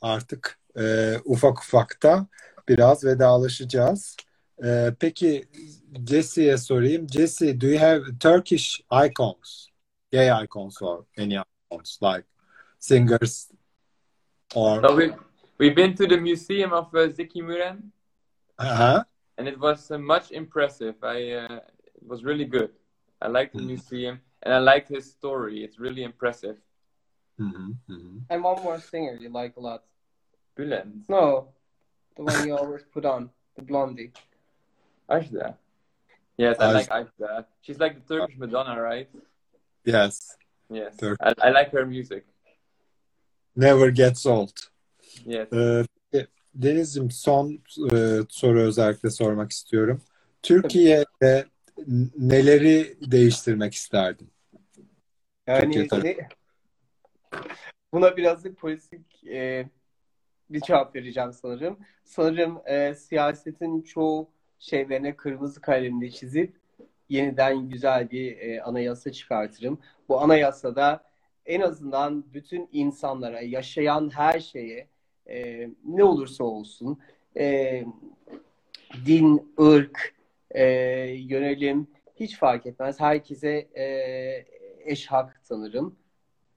Artık 0.00 0.58
e, 0.78 1.16
ufak 1.24 1.58
ufak 1.58 2.02
da 2.02 2.26
biraz 2.68 3.04
vedalaşacağız. 3.04 4.16
E, 4.64 4.94
peki 5.00 5.48
Jesse'ye 6.06 6.58
sorayım. 6.58 7.08
Jesse, 7.08 7.60
do 7.60 7.66
you 7.66 7.80
have 7.80 8.02
Turkish 8.20 8.80
icons? 9.06 9.66
Gay 10.12 10.44
icons 10.44 10.82
or 10.82 11.04
any 11.18 11.38
icons 11.70 12.02
like 12.02 12.24
singers 12.78 13.50
or 14.54 14.82
So 14.82 15.00
we 15.00 15.14
we've 15.58 15.76
been 15.76 15.94
to 15.94 16.08
the 16.08 16.16
museum 16.16 16.72
of 16.72 16.94
uh, 16.94 17.08
Zeki 17.08 17.42
Müren, 17.42 17.92
Aha. 18.62 19.04
and 19.38 19.48
it 19.48 19.58
was 19.58 19.90
uh, 19.90 19.98
much 19.98 20.30
impressive. 20.30 20.94
I 21.02 21.32
uh, 21.32 21.60
it 21.94 22.06
was 22.06 22.22
really 22.24 22.44
good. 22.44 22.70
I 23.20 23.28
liked 23.28 23.54
the 23.54 23.62
Mhm. 23.62 23.66
museum, 23.66 24.20
and 24.42 24.54
I 24.54 24.58
liked 24.58 24.88
his 24.88 25.10
story. 25.10 25.64
It's 25.64 25.78
really 25.80 26.02
impressive. 26.02 26.56
Hı 27.38 27.44
hı, 27.44 27.76
hı 27.88 27.92
hı. 27.94 28.20
And 28.30 28.44
one 28.44 28.62
more 28.62 28.80
singer 28.80 29.14
you 29.20 29.28
like 29.42 29.56
a 29.56 29.60
lot. 29.60 29.80
Bülent. 30.56 31.08
No, 31.08 31.48
the 32.16 32.22
one 32.22 32.44
you 32.46 32.56
always 32.56 32.84
put 32.94 33.04
on, 33.04 33.30
the 33.56 33.62
blondie. 33.62 34.12
Ajda. 35.08 35.54
Yes, 36.38 36.56
I 36.60 36.66
Ajda. 36.66 36.74
like 36.74 36.88
Ajda. 36.90 37.44
She's 37.62 37.78
like 37.80 37.94
the 37.94 38.14
Turkish 38.14 38.38
Madonna, 38.38 38.80
right? 38.80 39.08
Yes. 39.84 40.36
Yes. 40.70 40.96
Turk- 40.96 41.18
I, 41.20 41.32
I 41.48 41.50
like 41.50 41.70
her 41.72 41.86
music. 41.86 42.24
Never 43.56 43.90
gets 43.90 44.26
old. 44.26 44.52
Yes. 45.26 45.48
Ee, 45.52 45.84
peki, 46.52 46.66
Deniz'ciğim 46.66 47.10
son 47.10 47.58
e, 47.92 48.18
soru 48.28 48.60
özellikle 48.60 49.10
sormak 49.10 49.50
istiyorum. 49.50 50.02
Türkiye'de 50.42 51.46
neleri 52.18 52.96
değiştirmek 53.10 53.74
isterdin? 53.74 54.30
Yani 55.46 55.88
ne- 55.92 56.28
buna 57.92 58.16
birazcık 58.16 58.58
politik 58.58 59.24
e, 59.24 59.68
bir 60.50 60.60
cevap 60.60 60.96
vereceğim 60.96 61.32
sanırım. 61.32 61.78
Sanırım 62.04 62.62
e, 62.66 62.94
siyasetin 62.94 63.82
çoğu 63.82 64.30
şeylerine 64.58 65.16
kırmızı 65.16 65.60
kalemle 65.60 66.10
çizip 66.10 66.56
yeniden 67.08 67.68
güzel 67.68 68.10
bir 68.10 68.38
e, 68.38 68.62
anayasa 68.62 69.12
çıkartırım. 69.12 69.78
Bu 70.08 70.20
anayasada 70.20 71.04
en 71.46 71.60
azından 71.60 72.24
bütün 72.34 72.68
insanlara, 72.72 73.40
yaşayan 73.40 74.10
her 74.14 74.40
şeye 74.40 74.88
e, 75.26 75.68
ne 75.84 76.04
olursa 76.04 76.44
olsun 76.44 76.98
e, 77.36 77.84
din, 79.06 79.54
ırk, 79.60 80.14
e, 80.50 80.64
yönelim 81.10 81.86
hiç 82.16 82.38
fark 82.38 82.66
etmez. 82.66 83.00
Herkese 83.00 83.68
e, 83.74 83.84
eş 84.84 85.06
hak 85.06 85.44
tanırım. 85.48 85.96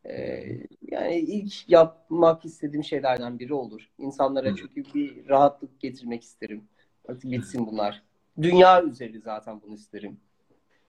E, 0.05 0.45
yani 0.91 1.15
ilk 1.15 1.69
yapmak 1.69 2.45
istediğim 2.45 2.83
şeylerden 2.83 3.39
biri 3.39 3.53
olur. 3.53 3.89
İnsanlara 3.97 4.55
çünkü 4.55 4.93
bir 4.93 5.29
rahatlık 5.29 5.79
getirmek 5.79 6.23
isterim. 6.23 6.63
Artık 7.09 7.31
bitsin 7.31 7.67
bunlar. 7.67 8.03
Dünya 8.41 8.83
üzeri 8.83 9.19
zaten 9.19 9.61
bunu 9.61 9.75
isterim. 9.75 10.17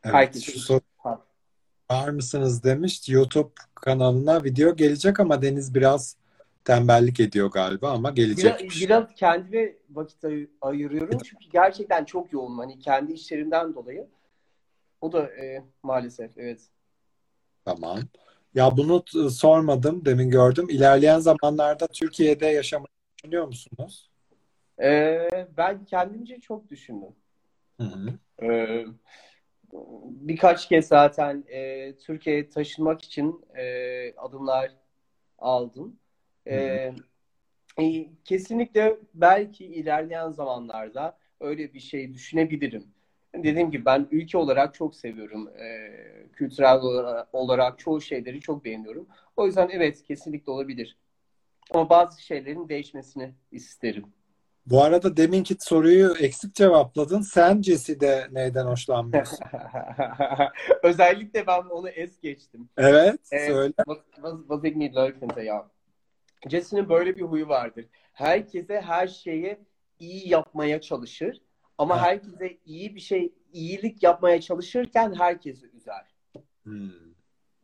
Evet, 0.04 0.14
Herkese 0.14 0.52
şu 0.52 0.80
hak. 0.96 1.20
var 1.90 2.08
mısınız 2.08 2.64
demiş. 2.64 3.08
YouTube 3.08 3.52
kanalına 3.74 4.44
video 4.44 4.76
gelecek 4.76 5.20
ama 5.20 5.42
Deniz 5.42 5.74
biraz 5.74 6.16
tembellik 6.66 7.20
ediyor 7.20 7.50
galiba 7.50 7.90
ama 7.90 8.08
Biraz, 8.08 8.16
gelecekmiş. 8.16 8.82
biraz 8.82 9.14
kendime 9.14 9.72
vakit 9.90 10.24
ay- 10.24 10.48
ayırıyorum 10.60 11.18
çünkü 11.24 11.50
gerçekten 11.52 12.04
çok 12.04 12.32
yoğunum. 12.32 12.58
Hani 12.58 12.78
kendi 12.78 13.12
işlerimden 13.12 13.74
dolayı. 13.74 14.06
O 15.00 15.12
da 15.12 15.36
e, 15.36 15.62
maalesef 15.82 16.38
evet. 16.38 16.60
Tamam. 17.64 17.98
Ya 18.54 18.76
bunu 18.76 19.04
t- 19.04 19.30
sormadım, 19.30 20.04
demin 20.04 20.30
gördüm. 20.30 20.66
İlerleyen 20.70 21.18
zamanlarda 21.18 21.86
Türkiye'de 21.86 22.46
yaşamayı 22.46 22.88
düşünüyor 23.18 23.46
musunuz? 23.46 24.10
E, 24.82 25.28
ben 25.56 25.84
kendimce 25.84 26.40
çok 26.40 26.70
düşündüm. 26.70 27.14
Hı 27.80 27.84
hı. 27.84 28.18
Ee, 28.42 28.86
birkaç 30.04 30.68
kez 30.68 30.88
zaten 30.88 31.44
e, 31.48 31.92
Türkiye'ye 31.96 32.48
taşınmak 32.48 33.02
için 33.02 33.44
e, 33.56 33.64
adımlar 34.16 34.72
aldım. 35.38 35.96
Ee, 36.46 36.92
e, 37.80 38.06
kesinlikle 38.24 38.98
belki 39.14 39.64
ilerleyen 39.64 40.30
zamanlarda 40.30 41.18
öyle 41.40 41.74
bir 41.74 41.80
şey 41.80 42.14
düşünebilirim. 42.14 42.84
Dediğim 43.34 43.70
gibi 43.70 43.84
ben 43.84 44.08
ülke 44.10 44.38
olarak 44.38 44.74
çok 44.74 44.96
seviyorum. 44.96 45.48
Ee, 45.48 46.26
kültürel 46.32 46.80
olarak, 47.32 47.78
çoğu 47.78 48.00
şeyleri 48.00 48.40
çok 48.40 48.64
beğeniyorum. 48.64 49.08
O 49.36 49.46
yüzden 49.46 49.68
evet 49.72 50.02
kesinlikle 50.02 50.52
olabilir. 50.52 50.96
Ama 51.70 51.90
bazı 51.90 52.22
şeylerin 52.22 52.68
değişmesini 52.68 53.34
isterim. 53.52 54.04
Bu 54.66 54.82
arada 54.82 55.16
deminki 55.16 55.56
soruyu 55.60 56.14
eksik 56.20 56.54
cevapladın. 56.54 57.20
Sen 57.20 57.62
Jesse'de 57.62 58.26
neyden 58.32 58.66
hoşlanmıyorsun? 58.66 59.38
Özellikle 60.82 61.46
ben 61.46 61.62
onu 61.62 61.88
es 61.88 62.20
geçtim. 62.20 62.68
Evet, 62.76 63.20
Evet. 63.30 63.46
söyle. 63.46 63.72
Was, 63.76 63.98
was, 64.14 64.38
was 64.40 64.64
ich 64.64 64.76
nicht 64.76 64.96
leugnen, 64.96 65.44
ja. 65.44 65.70
Jesse'nin 66.48 66.88
böyle 66.88 67.16
bir 67.16 67.22
huyu 67.22 67.48
vardır. 67.48 67.86
Herkese 68.12 68.80
her 68.80 69.08
şeyi 69.08 69.58
iyi 69.98 70.28
yapmaya 70.28 70.80
çalışır. 70.80 71.42
Ama 71.78 72.02
Ha. 72.02 72.06
herkese 72.06 72.58
iyi 72.64 72.94
bir 72.94 73.00
şey, 73.00 73.32
iyilik 73.52 74.02
yapmaya 74.02 74.40
çalışırken 74.40 75.14
herkesi 75.14 75.66
üzer. 75.66 76.14
Hmm. 76.62 76.90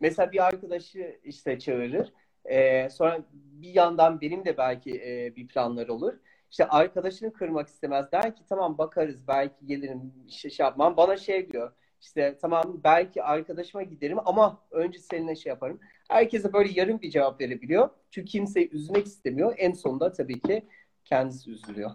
Mesela 0.00 0.32
bir 0.32 0.46
arkadaşı 0.46 1.20
işte 1.24 1.58
çağırır. 1.58 2.12
Ee, 2.44 2.88
sonra 2.90 3.20
bir 3.32 3.74
yandan 3.74 4.20
benim 4.20 4.44
de 4.44 4.56
belki 4.56 4.90
e, 4.90 5.36
bir 5.36 5.48
planlar 5.48 5.88
olur. 5.88 6.14
İşte 6.50 6.68
arkadaşını 6.68 7.32
kırmak 7.32 7.68
istemez. 7.68 8.12
Der 8.12 8.36
ki 8.36 8.42
tamam 8.48 8.78
bakarız 8.78 9.28
belki 9.28 9.66
gelirim 9.66 10.12
şey, 10.30 10.50
şey 10.50 10.64
yapmam. 10.64 10.96
Bana 10.96 11.16
şey 11.16 11.52
diyor 11.52 11.72
işte 12.02 12.38
tamam 12.40 12.80
belki 12.84 13.22
arkadaşıma 13.22 13.82
giderim 13.82 14.18
ama 14.24 14.60
önce 14.70 14.98
seninle 14.98 15.36
şey 15.36 15.50
yaparım. 15.50 15.80
Herkese 16.08 16.52
böyle 16.52 16.80
yarım 16.80 17.02
bir 17.02 17.10
cevap 17.10 17.40
verebiliyor. 17.40 17.90
Çünkü 18.10 18.30
kimseyi 18.30 18.70
üzmek 18.70 19.06
istemiyor. 19.06 19.54
En 19.58 19.72
sonunda 19.72 20.12
tabii 20.12 20.40
ki 20.40 20.66
kendisi 21.04 21.50
üzülüyor. 21.50 21.90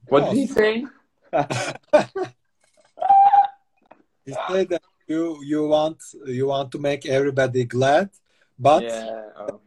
What 0.00 0.32
did 0.32 0.38
he 0.38 0.46
say? 0.46 0.84
You 4.26 4.34
say 4.48 4.66
that 4.66 4.82
you 5.06 5.44
you 5.44 5.68
want 5.68 6.02
you 6.26 6.48
want 6.48 6.72
to 6.72 6.78
make 6.78 7.08
everybody 7.08 7.64
glad, 7.68 8.08
but 8.58 8.82
yeah. 8.82 9.22
Oh. 9.38 9.60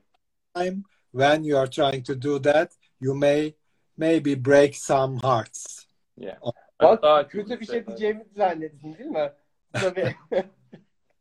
time 0.54 0.84
when 1.12 1.44
you 1.46 1.58
are 1.58 1.68
trying 1.68 2.04
to 2.04 2.16
do 2.16 2.40
that, 2.40 2.76
you 3.00 3.16
may 3.16 3.56
maybe 3.98 4.36
break 4.36 4.76
some 4.76 5.18
hearts. 5.18 5.88
Yeah. 6.18 6.36
Bak 6.82 7.02
thought 7.02 7.34
you 7.34 7.44
kötü 7.44 7.60
bir 7.60 7.66
şey 7.66 7.88
diyeceğimi 7.88 8.26
zannettin 8.36 8.98
değil 8.98 9.10
mi? 9.10 9.34
Tabii. 9.74 10.16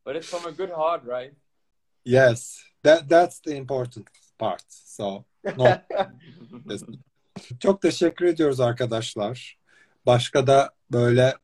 But 0.06 0.16
it's 0.16 0.30
from 0.30 0.46
a 0.46 0.50
good 0.50 0.70
heart, 0.70 1.04
right? 1.04 1.34
Yes, 2.04 2.60
that 2.82 3.08
that's 3.08 3.40
the 3.40 3.56
important 3.56 4.06
part. 4.38 4.64
So 4.68 5.24
no. 5.56 5.66
Çok 7.60 7.82
teşekkür 7.82 8.24
ediyoruz 8.24 8.60
arkadaşlar. 8.60 9.58
Başka 10.06 10.46
da 10.46 10.70
böyle 10.92 11.34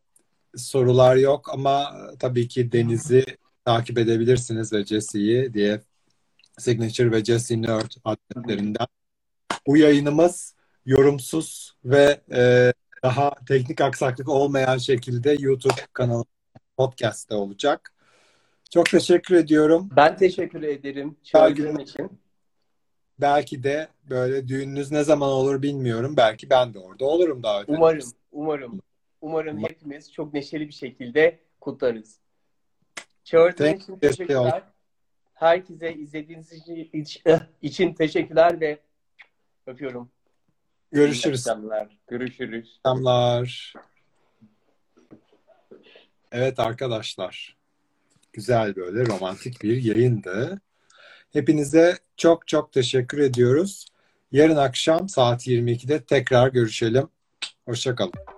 sorular 0.57 1.17
yok 1.17 1.51
ama 1.53 1.97
tabii 2.19 2.49
ki 2.49 2.73
Deniz'i 2.73 3.25
takip 3.65 3.99
edebilirsiniz 3.99 4.73
ve 4.73 4.85
Jesse'yi 4.85 5.55
diye 5.55 5.81
Signature 6.59 7.11
ve 7.11 7.25
Jesse 7.25 7.62
Nerd 7.62 7.91
adreslerinden. 8.05 8.87
Bu 9.67 9.77
yayınımız 9.77 10.55
yorumsuz 10.87 11.77
ve 11.85 12.21
e, 12.33 12.73
daha 13.05 13.31
teknik 13.49 13.81
aksaklık 13.81 14.29
olmayan 14.29 14.79
şekilde 14.79 15.37
YouTube 15.39 15.81
kanalı 15.93 16.25
podcast'te 16.77 17.35
olacak. 17.35 17.95
Çok 18.71 18.87
teşekkür 18.87 19.35
ediyorum. 19.35 19.89
Ben 19.97 20.17
teşekkür 20.17 20.63
ederim 20.63 21.17
çağırdığın 21.23 21.79
için. 21.79 22.21
Belki 23.21 23.63
de 23.63 23.89
böyle 24.11 24.49
düğününüz 24.49 24.91
ne 24.91 25.05
zaman 25.05 25.29
olur 25.29 25.63
bilmiyorum. 25.63 26.15
Belki 26.17 26.51
ben 26.51 26.75
de 26.75 26.79
orada 26.79 27.05
olurum 27.05 27.43
davet 27.43 27.69
Umarım, 27.69 27.99
ederiz. 27.99 28.15
umarım. 28.33 28.81
Umarım 29.21 29.59
hepimiz 29.59 30.13
çok 30.13 30.35
neşeli 30.35 30.69
bir 30.69 30.75
şekilde 30.75 31.39
kutlarız. 31.61 32.19
Çağırdığın 33.25 33.75
için 33.75 33.99
teşekkürler. 33.99 34.63
Herkese 35.35 35.95
izlediğiniz 35.95 36.53
için, 36.53 36.91
için 37.63 37.95
teşekkürler 37.95 38.61
ve 38.61 38.79
öpüyorum. 39.67 40.11
Görüşürüz. 40.95 41.47
İyi 41.47 41.51
akşamlar. 41.51 41.99
Görüşürüz. 42.09 42.81
Selamlar. 42.83 43.73
Evet 46.33 46.59
arkadaşlar. 46.59 47.57
Güzel 48.33 48.77
böyle 48.77 49.07
romantik 49.07 49.63
bir 49.63 49.83
yayındı. 49.83 50.61
Hepinize 51.33 51.99
çok 52.17 52.49
çok 52.49 52.73
teşekkür 52.73 53.19
ediyoruz. 53.19 53.87
Yarın 54.33 54.57
akşam 54.57 55.09
saat 55.09 55.47
22'de 55.47 56.05
tekrar 56.05 56.49
görüşelim. 56.49 57.09
Hoşçakalın. 57.65 58.34